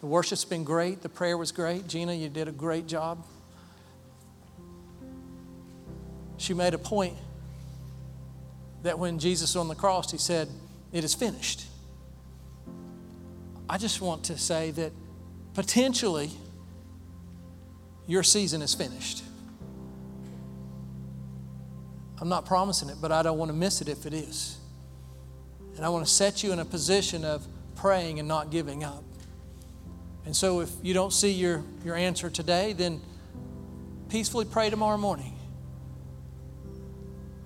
The 0.00 0.06
worship's 0.06 0.44
been 0.44 0.64
great. 0.64 1.02
The 1.02 1.08
prayer 1.08 1.36
was 1.36 1.52
great. 1.52 1.86
Gina, 1.86 2.14
you 2.14 2.28
did 2.28 2.48
a 2.48 2.52
great 2.52 2.86
job. 2.86 3.24
She 6.36 6.54
made 6.54 6.74
a 6.74 6.78
point 6.78 7.16
that 8.82 8.98
when 8.98 9.18
Jesus 9.18 9.54
was 9.54 9.56
on 9.56 9.68
the 9.68 9.74
cross, 9.74 10.10
he 10.10 10.18
said, 10.18 10.48
It 10.92 11.04
is 11.04 11.14
finished. 11.14 11.66
I 13.68 13.78
just 13.78 14.00
want 14.00 14.24
to 14.24 14.36
say 14.36 14.72
that 14.72 14.92
potentially 15.54 16.30
your 18.06 18.22
season 18.22 18.62
is 18.62 18.74
finished. 18.74 19.22
I'm 22.20 22.28
not 22.28 22.44
promising 22.44 22.88
it, 22.88 22.96
but 23.00 23.12
I 23.12 23.22
don't 23.22 23.38
want 23.38 23.50
to 23.50 23.56
miss 23.56 23.80
it 23.80 23.88
if 23.88 24.04
it 24.04 24.12
is. 24.12 24.58
And 25.76 25.84
I 25.86 25.88
want 25.88 26.04
to 26.04 26.12
set 26.12 26.42
you 26.42 26.52
in 26.52 26.58
a 26.58 26.64
position 26.64 27.24
of 27.24 27.46
praying 27.76 28.18
and 28.18 28.28
not 28.28 28.50
giving 28.50 28.84
up. 28.84 29.04
And 30.26 30.36
so 30.36 30.60
if 30.60 30.70
you 30.82 30.92
don't 30.92 31.12
see 31.12 31.30
your, 31.30 31.62
your 31.84 31.94
answer 31.94 32.28
today, 32.28 32.72
then 32.72 33.00
peacefully 34.08 34.44
pray 34.44 34.68
tomorrow 34.68 34.98
morning. 34.98 35.34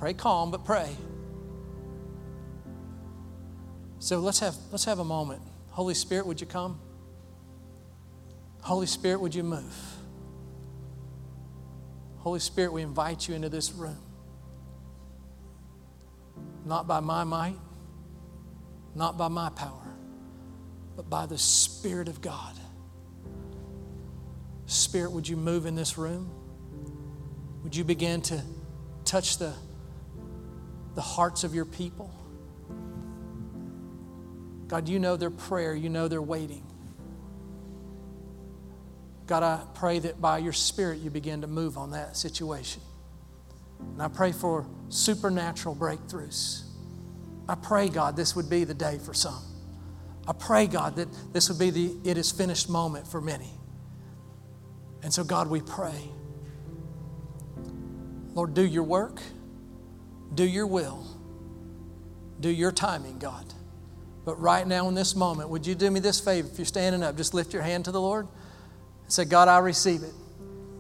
Pray 0.00 0.14
calm, 0.14 0.50
but 0.50 0.64
pray. 0.64 0.96
So 4.04 4.18
let's 4.18 4.40
have, 4.40 4.54
let's 4.70 4.84
have 4.84 4.98
a 4.98 5.04
moment. 5.04 5.40
Holy 5.70 5.94
Spirit, 5.94 6.26
would 6.26 6.38
you 6.38 6.46
come? 6.46 6.78
Holy 8.60 8.86
Spirit, 8.86 9.18
would 9.18 9.34
you 9.34 9.42
move? 9.42 9.74
Holy 12.18 12.38
Spirit, 12.38 12.74
we 12.74 12.82
invite 12.82 13.26
you 13.26 13.34
into 13.34 13.48
this 13.48 13.72
room. 13.72 13.96
Not 16.66 16.86
by 16.86 17.00
my 17.00 17.24
might, 17.24 17.56
not 18.94 19.16
by 19.16 19.28
my 19.28 19.48
power, 19.48 19.96
but 20.96 21.08
by 21.08 21.24
the 21.24 21.38
Spirit 21.38 22.08
of 22.08 22.20
God. 22.20 22.54
Spirit, 24.66 25.12
would 25.12 25.26
you 25.26 25.38
move 25.38 25.64
in 25.64 25.76
this 25.76 25.96
room? 25.96 26.30
Would 27.62 27.74
you 27.74 27.84
begin 27.84 28.20
to 28.20 28.42
touch 29.06 29.38
the, 29.38 29.54
the 30.94 31.00
hearts 31.00 31.42
of 31.42 31.54
your 31.54 31.64
people? 31.64 32.14
God, 34.68 34.88
you 34.88 34.98
know 34.98 35.16
their 35.16 35.30
prayer, 35.30 35.74
you 35.74 35.88
know 35.88 36.08
they're 36.08 36.22
waiting. 36.22 36.64
God, 39.26 39.42
I 39.42 39.62
pray 39.74 39.98
that 40.00 40.20
by 40.20 40.38
your 40.38 40.52
Spirit 40.52 41.00
you 41.00 41.10
begin 41.10 41.40
to 41.40 41.46
move 41.46 41.78
on 41.78 41.92
that 41.92 42.16
situation. 42.16 42.82
And 43.80 44.02
I 44.02 44.08
pray 44.08 44.32
for 44.32 44.66
supernatural 44.88 45.74
breakthroughs. 45.74 46.62
I 47.48 47.54
pray, 47.54 47.88
God, 47.88 48.16
this 48.16 48.34
would 48.36 48.48
be 48.48 48.64
the 48.64 48.74
day 48.74 48.98
for 48.98 49.14
some. 49.14 49.42
I 50.26 50.32
pray, 50.32 50.66
God, 50.66 50.96
that 50.96 51.08
this 51.32 51.48
would 51.48 51.58
be 51.58 51.70
the 51.70 51.94
it 52.08 52.16
is 52.16 52.32
finished 52.32 52.68
moment 52.68 53.06
for 53.06 53.20
many. 53.20 53.50
And 55.02 55.12
so, 55.12 55.22
God, 55.22 55.48
we 55.48 55.60
pray. 55.60 56.10
Lord, 58.32 58.54
do 58.54 58.64
your 58.64 58.82
work, 58.82 59.20
do 60.34 60.44
your 60.44 60.66
will, 60.66 61.06
do 62.40 62.48
your 62.48 62.72
timing, 62.72 63.18
God. 63.18 63.44
But 64.24 64.40
right 64.40 64.66
now, 64.66 64.88
in 64.88 64.94
this 64.94 65.14
moment, 65.14 65.50
would 65.50 65.66
you 65.66 65.74
do 65.74 65.90
me 65.90 66.00
this 66.00 66.18
favor? 66.18 66.48
If 66.50 66.58
you're 66.58 66.64
standing 66.64 67.02
up, 67.02 67.16
just 67.16 67.34
lift 67.34 67.52
your 67.52 67.62
hand 67.62 67.84
to 67.84 67.92
the 67.92 68.00
Lord 68.00 68.26
and 69.02 69.12
say, 69.12 69.24
God, 69.24 69.48
I 69.48 69.58
receive 69.58 70.02
it. 70.02 70.14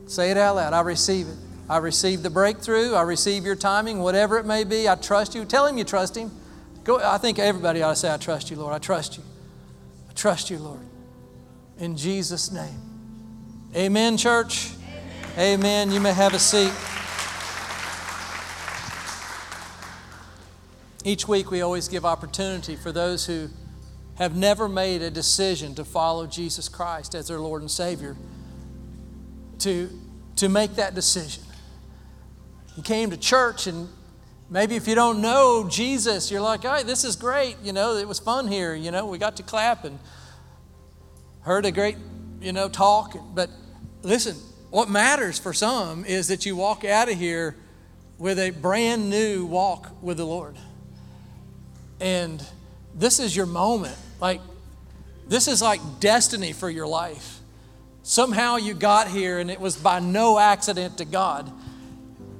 Say 0.06 0.30
it 0.30 0.36
out 0.36 0.56
loud. 0.56 0.72
I 0.72 0.80
receive 0.80 1.28
it. 1.28 1.36
I 1.68 1.78
receive 1.78 2.22
the 2.22 2.30
breakthrough. 2.30 2.94
I 2.94 3.02
receive 3.02 3.44
your 3.44 3.56
timing, 3.56 4.00
whatever 4.00 4.38
it 4.38 4.46
may 4.46 4.64
be. 4.64 4.88
I 4.88 4.94
trust 4.96 5.34
you. 5.34 5.44
Tell 5.44 5.66
him 5.66 5.78
you 5.78 5.84
trust 5.84 6.16
him. 6.16 6.30
Go, 6.84 6.98
I 6.98 7.18
think 7.18 7.38
everybody 7.38 7.82
ought 7.82 7.90
to 7.90 7.96
say, 7.96 8.12
I 8.12 8.18
trust 8.18 8.50
you, 8.50 8.56
Lord. 8.56 8.74
I 8.74 8.78
trust 8.78 9.16
you. 9.16 9.24
I 10.08 10.12
trust 10.12 10.50
you, 10.50 10.58
Lord. 10.58 10.80
In 11.78 11.96
Jesus' 11.96 12.52
name. 12.52 12.80
Amen, 13.74 14.16
church. 14.16 14.70
Amen. 15.36 15.60
Amen. 15.60 15.90
You 15.90 16.00
may 16.00 16.12
have 16.12 16.34
a 16.34 16.38
seat. 16.38 16.72
Each 21.04 21.28
week, 21.28 21.50
we 21.50 21.60
always 21.60 21.86
give 21.86 22.04
opportunity 22.04 22.76
for 22.76 22.90
those 22.90 23.26
who 23.26 23.50
have 24.16 24.34
never 24.34 24.68
made 24.68 25.02
a 25.02 25.10
decision 25.10 25.74
to 25.74 25.84
follow 25.84 26.26
Jesus 26.26 26.68
Christ 26.68 27.14
as 27.14 27.28
their 27.28 27.38
Lord 27.38 27.62
and 27.62 27.70
Savior 27.70 28.16
to, 29.60 29.90
to 30.36 30.48
make 30.48 30.76
that 30.76 30.94
decision. 30.94 31.44
You 32.76 32.82
came 32.82 33.10
to 33.10 33.16
church 33.16 33.66
and 33.66 33.88
Maybe 34.50 34.76
if 34.76 34.86
you 34.86 34.94
don't 34.94 35.22
know 35.22 35.66
Jesus, 35.68 36.30
you're 36.30 36.40
like, 36.40 36.62
hey, 36.62 36.82
this 36.82 37.02
is 37.04 37.16
great. 37.16 37.56
You 37.62 37.72
know, 37.72 37.96
it 37.96 38.06
was 38.06 38.18
fun 38.18 38.46
here. 38.46 38.74
You 38.74 38.90
know, 38.90 39.06
we 39.06 39.18
got 39.18 39.36
to 39.36 39.42
clap 39.42 39.84
and 39.84 39.98
heard 41.40 41.64
a 41.64 41.72
great, 41.72 41.96
you 42.40 42.52
know, 42.52 42.68
talk. 42.68 43.16
But 43.34 43.50
listen, 44.02 44.36
what 44.70 44.90
matters 44.90 45.38
for 45.38 45.52
some 45.52 46.04
is 46.04 46.28
that 46.28 46.44
you 46.44 46.56
walk 46.56 46.84
out 46.84 47.08
of 47.08 47.18
here 47.18 47.56
with 48.18 48.38
a 48.38 48.50
brand 48.50 49.08
new 49.08 49.46
walk 49.46 49.90
with 50.02 50.18
the 50.18 50.26
Lord. 50.26 50.56
And 52.00 52.44
this 52.94 53.18
is 53.18 53.34
your 53.34 53.46
moment. 53.46 53.96
Like, 54.20 54.40
this 55.26 55.48
is 55.48 55.62
like 55.62 55.80
destiny 56.00 56.52
for 56.52 56.68
your 56.68 56.86
life. 56.86 57.40
Somehow 58.02 58.56
you 58.56 58.74
got 58.74 59.08
here 59.08 59.38
and 59.38 59.50
it 59.50 59.58
was 59.58 59.76
by 59.76 59.98
no 59.98 60.38
accident 60.38 60.98
to 60.98 61.04
God. 61.04 61.50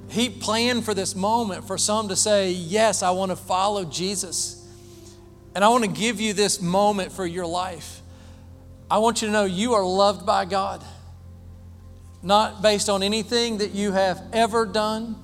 He 0.09 0.29
planned 0.29 0.85
for 0.85 0.93
this 0.93 1.15
moment 1.15 1.65
for 1.65 1.77
some 1.77 2.09
to 2.09 2.15
say, 2.15 2.51
Yes, 2.51 3.01
I 3.01 3.11
want 3.11 3.31
to 3.31 3.35
follow 3.35 3.83
Jesus. 3.85 4.61
And 5.55 5.63
I 5.63 5.69
want 5.69 5.83
to 5.83 5.89
give 5.89 6.21
you 6.21 6.33
this 6.33 6.61
moment 6.61 7.11
for 7.11 7.25
your 7.25 7.45
life. 7.45 8.01
I 8.91 8.99
want 8.99 9.21
you 9.21 9.27
to 9.27 9.31
know 9.31 9.45
you 9.45 9.73
are 9.73 9.83
loved 9.83 10.25
by 10.25 10.45
God, 10.45 10.83
not 12.21 12.61
based 12.61 12.87
on 12.87 13.01
anything 13.01 13.57
that 13.57 13.71
you 13.71 13.93
have 13.93 14.21
ever 14.31 14.65
done. 14.65 15.15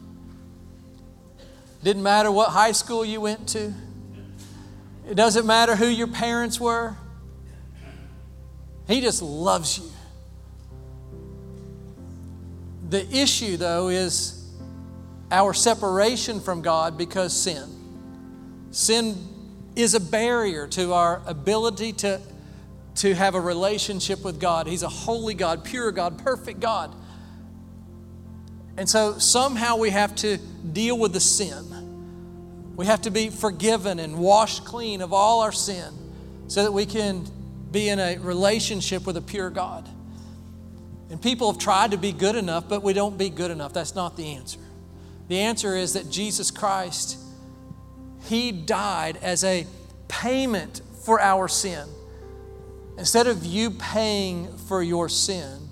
Didn't 1.83 2.01
matter 2.01 2.31
what 2.31 2.49
high 2.49 2.71
school 2.71 3.05
you 3.05 3.21
went 3.21 3.47
to, 3.49 3.73
it 5.11 5.15
doesn't 5.15 5.45
matter 5.45 5.75
who 5.75 5.87
your 5.87 6.07
parents 6.07 6.57
were. 6.57 6.95
He 8.87 9.01
just 9.01 9.21
loves 9.21 9.77
you. 9.77 9.91
The 12.87 13.05
issue, 13.13 13.57
though, 13.57 13.89
is 13.89 14.49
our 15.29 15.53
separation 15.53 16.39
from 16.39 16.61
God 16.61 16.97
because 16.97 17.35
sin. 17.35 17.67
Sin 18.71 19.17
is 19.75 19.95
a 19.95 19.99
barrier 19.99 20.65
to 20.67 20.93
our 20.93 21.21
ability 21.25 21.91
to, 21.91 22.21
to 22.95 23.13
have 23.13 23.35
a 23.35 23.41
relationship 23.41 24.23
with 24.23 24.39
God. 24.39 24.65
He's 24.65 24.83
a 24.83 24.87
holy 24.87 25.33
God, 25.33 25.65
pure 25.65 25.91
God, 25.91 26.19
perfect 26.19 26.61
God. 26.61 26.95
And 28.77 28.89
so 28.89 29.19
somehow 29.19 29.75
we 29.75 29.89
have 29.89 30.15
to 30.15 30.37
deal 30.37 30.97
with 30.97 31.11
the 31.11 31.19
sin. 31.19 31.80
We 32.75 32.85
have 32.85 33.01
to 33.01 33.11
be 33.11 33.29
forgiven 33.29 33.99
and 33.99 34.17
washed 34.17 34.65
clean 34.65 35.01
of 35.01 35.13
all 35.13 35.41
our 35.41 35.51
sin 35.51 35.93
so 36.47 36.63
that 36.63 36.71
we 36.71 36.85
can 36.85 37.25
be 37.71 37.89
in 37.89 37.99
a 37.99 38.17
relationship 38.17 39.05
with 39.05 39.17
a 39.17 39.21
pure 39.21 39.49
God. 39.49 39.87
And 41.09 41.21
people 41.21 41.51
have 41.51 41.59
tried 41.59 41.91
to 41.91 41.97
be 41.97 42.11
good 42.11 42.35
enough, 42.35 42.69
but 42.69 42.83
we 42.83 42.93
don't 42.93 43.17
be 43.17 43.29
good 43.29 43.51
enough. 43.51 43.73
That's 43.73 43.95
not 43.95 44.15
the 44.15 44.33
answer. 44.33 44.59
The 45.27 45.39
answer 45.39 45.75
is 45.75 45.93
that 45.93 46.09
Jesus 46.09 46.51
Christ, 46.51 47.17
He 48.25 48.51
died 48.51 49.17
as 49.21 49.43
a 49.43 49.65
payment 50.07 50.81
for 51.03 51.19
our 51.19 51.47
sin. 51.47 51.87
Instead 52.97 53.27
of 53.27 53.45
you 53.45 53.71
paying 53.71 54.57
for 54.57 54.83
your 54.83 55.09
sin, 55.09 55.69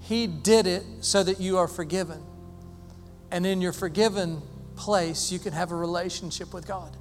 He 0.00 0.26
did 0.26 0.66
it 0.66 0.84
so 1.00 1.22
that 1.22 1.40
you 1.40 1.58
are 1.58 1.68
forgiven. 1.68 2.22
And 3.30 3.46
in 3.46 3.60
your 3.60 3.72
forgiven 3.72 4.42
place, 4.78 5.30
you 5.30 5.38
can 5.38 5.52
have 5.52 5.72
a 5.72 5.76
relationship 5.76 6.54
with 6.54 6.66
God. 6.66 6.96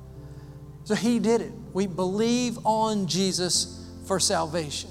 So 0.84 0.95
He 0.95 1.19
did 1.19 1.41
it. 1.41 1.53
We 1.73 1.88
believe 1.88 2.57
on 2.65 3.07
Jesus 3.07 3.86
for 4.05 4.19
salvation. 4.19 4.89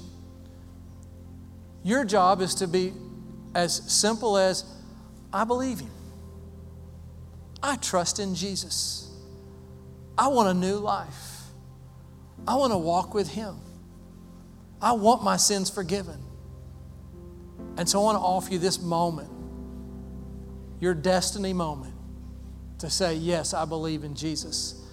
Your 1.83 2.05
job 2.05 2.41
is 2.41 2.55
to 2.55 2.67
be 2.67 2.93
as 3.53 3.75
simple 3.91 4.37
as 4.37 4.63
I 5.33 5.43
believe 5.43 5.79
Him. 5.81 5.91
I 7.61 7.75
trust 7.75 8.19
in 8.19 8.35
Jesus. 8.35 9.11
I 10.17 10.29
want 10.29 10.49
a 10.49 10.53
new 10.53 10.77
life. 10.77 11.41
I 12.47 12.55
want 12.55 12.71
to 12.71 12.77
walk 12.77 13.13
with 13.13 13.29
Him. 13.29 13.57
I 14.81 14.93
want 14.93 15.23
my 15.23 15.37
sins 15.37 15.69
forgiven. 15.69 16.23
And 17.77 17.89
so 17.89 17.99
I 17.99 18.03
want 18.03 18.17
to 18.17 18.21
offer 18.21 18.53
you 18.53 18.59
this 18.59 18.79
moment, 18.81 19.29
your 20.79 20.93
destiny 20.93 21.53
moment, 21.53 21.93
to 22.79 22.89
say, 22.89 23.15
Yes, 23.15 23.53
I 23.53 23.65
believe 23.65 24.03
in 24.03 24.15
Jesus. 24.15 24.83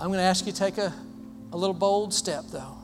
I'm 0.00 0.08
going 0.08 0.18
to 0.18 0.24
ask 0.24 0.46
you 0.46 0.52
to 0.52 0.58
take 0.58 0.78
a, 0.78 0.92
a 1.52 1.56
little 1.56 1.74
bold 1.74 2.12
step, 2.12 2.44
though. 2.50 2.76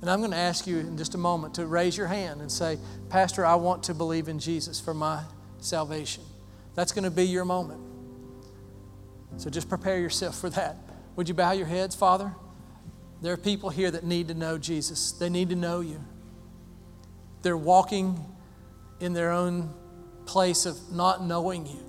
And 0.00 0.10
I'm 0.10 0.20
going 0.20 0.32
to 0.32 0.36
ask 0.36 0.66
you 0.66 0.78
in 0.78 0.98
just 0.98 1.14
a 1.14 1.18
moment 1.18 1.54
to 1.54 1.66
raise 1.66 1.96
your 1.96 2.06
hand 2.06 2.40
and 2.40 2.52
say, 2.52 2.78
Pastor, 3.08 3.46
I 3.46 3.54
want 3.54 3.84
to 3.84 3.94
believe 3.94 4.28
in 4.28 4.38
Jesus 4.38 4.78
for 4.78 4.92
my 4.92 5.22
salvation. 5.58 6.22
That's 6.74 6.92
going 6.92 7.04
to 7.04 7.10
be 7.10 7.24
your 7.24 7.46
moment. 7.46 7.80
So 9.38 9.48
just 9.48 9.68
prepare 9.68 9.98
yourself 9.98 10.38
for 10.38 10.50
that. 10.50 10.76
Would 11.16 11.28
you 11.28 11.34
bow 11.34 11.52
your 11.52 11.66
heads, 11.66 11.94
Father? 11.94 12.34
There 13.22 13.32
are 13.32 13.38
people 13.38 13.70
here 13.70 13.90
that 13.90 14.04
need 14.04 14.28
to 14.28 14.34
know 14.34 14.58
Jesus, 14.58 15.12
they 15.12 15.30
need 15.30 15.48
to 15.48 15.56
know 15.56 15.80
you. 15.80 16.04
They're 17.42 17.56
walking 17.56 18.22
in 19.00 19.12
their 19.12 19.30
own 19.30 19.72
place 20.26 20.66
of 20.66 20.92
not 20.92 21.22
knowing 21.22 21.66
you. 21.66 21.85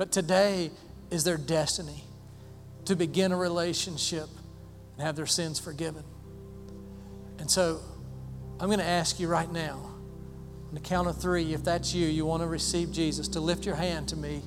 But 0.00 0.12
today 0.12 0.70
is 1.10 1.24
their 1.24 1.36
destiny 1.36 2.04
to 2.86 2.96
begin 2.96 3.32
a 3.32 3.36
relationship 3.36 4.30
and 4.96 5.04
have 5.04 5.14
their 5.14 5.26
sins 5.26 5.60
forgiven. 5.60 6.04
And 7.38 7.50
so 7.50 7.82
I'm 8.58 8.68
going 8.68 8.78
to 8.78 8.84
ask 8.86 9.20
you 9.20 9.28
right 9.28 9.52
now, 9.52 9.90
on 10.68 10.72
the 10.72 10.80
count 10.80 11.06
of 11.06 11.20
three, 11.20 11.52
if 11.52 11.62
that's 11.62 11.92
you, 11.92 12.06
you 12.06 12.24
want 12.24 12.42
to 12.42 12.46
receive 12.46 12.90
Jesus, 12.90 13.28
to 13.28 13.40
lift 13.40 13.66
your 13.66 13.74
hand 13.74 14.08
to 14.08 14.16
me 14.16 14.40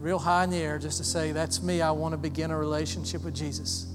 real 0.00 0.18
high 0.18 0.44
in 0.44 0.50
the 0.50 0.58
air 0.58 0.78
just 0.78 0.98
to 0.98 1.04
say, 1.04 1.32
That's 1.32 1.62
me. 1.62 1.80
I 1.80 1.92
want 1.92 2.12
to 2.12 2.18
begin 2.18 2.50
a 2.50 2.58
relationship 2.58 3.24
with 3.24 3.34
Jesus. 3.34 3.86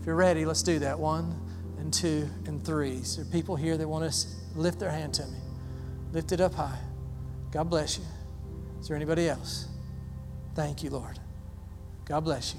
If 0.00 0.06
you're 0.06 0.14
ready, 0.14 0.44
let's 0.44 0.62
do 0.62 0.78
that. 0.78 1.00
One 1.00 1.34
and 1.80 1.92
two 1.92 2.30
and 2.46 2.64
three. 2.64 3.02
So 3.02 3.22
there 3.22 3.28
are 3.28 3.32
people 3.32 3.56
here 3.56 3.76
that 3.76 3.88
want 3.88 4.08
to 4.08 4.26
lift 4.54 4.78
their 4.78 4.92
hand 4.92 5.14
to 5.14 5.26
me. 5.26 5.38
Lift 6.12 6.30
it 6.30 6.40
up 6.40 6.54
high. 6.54 6.78
God 7.50 7.68
bless 7.68 7.98
you. 7.98 8.04
Is 8.78 8.86
there 8.86 8.96
anybody 8.96 9.28
else? 9.28 9.67
Thank 10.58 10.82
you, 10.82 10.90
Lord. 10.90 11.16
God 12.04 12.24
bless 12.24 12.52
you. 12.52 12.58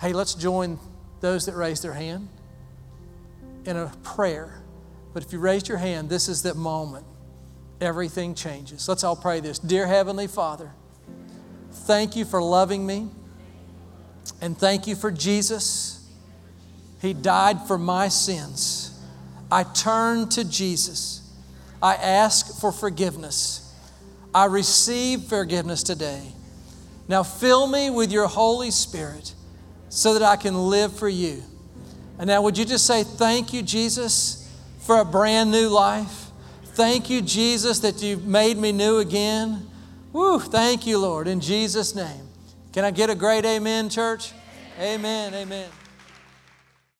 Hey, 0.00 0.14
let's 0.14 0.32
join 0.32 0.78
those 1.20 1.44
that 1.44 1.54
raised 1.54 1.84
their 1.84 1.92
hand 1.92 2.30
in 3.66 3.76
a 3.76 3.92
prayer. 4.02 4.62
But 5.12 5.22
if 5.22 5.34
you 5.34 5.38
raised 5.38 5.68
your 5.68 5.76
hand, 5.76 6.08
this 6.08 6.30
is 6.30 6.44
that 6.44 6.56
moment. 6.56 7.04
Everything 7.82 8.34
changes. 8.34 8.88
Let's 8.88 9.04
all 9.04 9.16
pray 9.16 9.40
this. 9.40 9.58
Dear 9.58 9.86
Heavenly 9.86 10.28
Father, 10.28 10.70
thank 11.70 12.16
you 12.16 12.24
for 12.24 12.40
loving 12.40 12.86
me. 12.86 13.08
And 14.40 14.56
thank 14.56 14.86
you 14.86 14.96
for 14.96 15.10
Jesus. 15.10 16.10
He 17.02 17.12
died 17.12 17.66
for 17.66 17.76
my 17.76 18.08
sins. 18.08 18.98
I 19.52 19.62
turn 19.62 20.30
to 20.30 20.48
Jesus. 20.48 21.30
I 21.82 21.96
ask 21.96 22.58
for 22.58 22.72
forgiveness. 22.72 23.67
I 24.38 24.44
receive 24.44 25.24
forgiveness 25.24 25.82
today. 25.82 26.22
Now 27.08 27.24
fill 27.24 27.66
me 27.66 27.90
with 27.90 28.12
your 28.12 28.28
Holy 28.28 28.70
Spirit 28.70 29.34
so 29.88 30.14
that 30.14 30.22
I 30.22 30.36
can 30.36 30.54
live 30.70 30.96
for 30.96 31.08
you. 31.08 31.42
And 32.20 32.28
now, 32.28 32.42
would 32.42 32.56
you 32.56 32.64
just 32.64 32.86
say, 32.86 33.02
Thank 33.02 33.52
you, 33.52 33.62
Jesus, 33.62 34.48
for 34.78 35.00
a 35.00 35.04
brand 35.04 35.50
new 35.50 35.68
life? 35.68 36.26
Thank 36.66 37.10
you, 37.10 37.20
Jesus, 37.20 37.80
that 37.80 38.00
you've 38.00 38.26
made 38.26 38.56
me 38.58 38.70
new 38.70 38.98
again. 38.98 39.68
Woo, 40.12 40.38
thank 40.38 40.86
you, 40.86 40.98
Lord, 40.98 41.26
in 41.26 41.40
Jesus' 41.40 41.96
name. 41.96 42.28
Can 42.72 42.84
I 42.84 42.92
get 42.92 43.10
a 43.10 43.16
great 43.16 43.44
amen, 43.44 43.88
church? 43.88 44.30
Amen, 44.78 45.34
amen. 45.34 45.34
amen. 45.34 45.77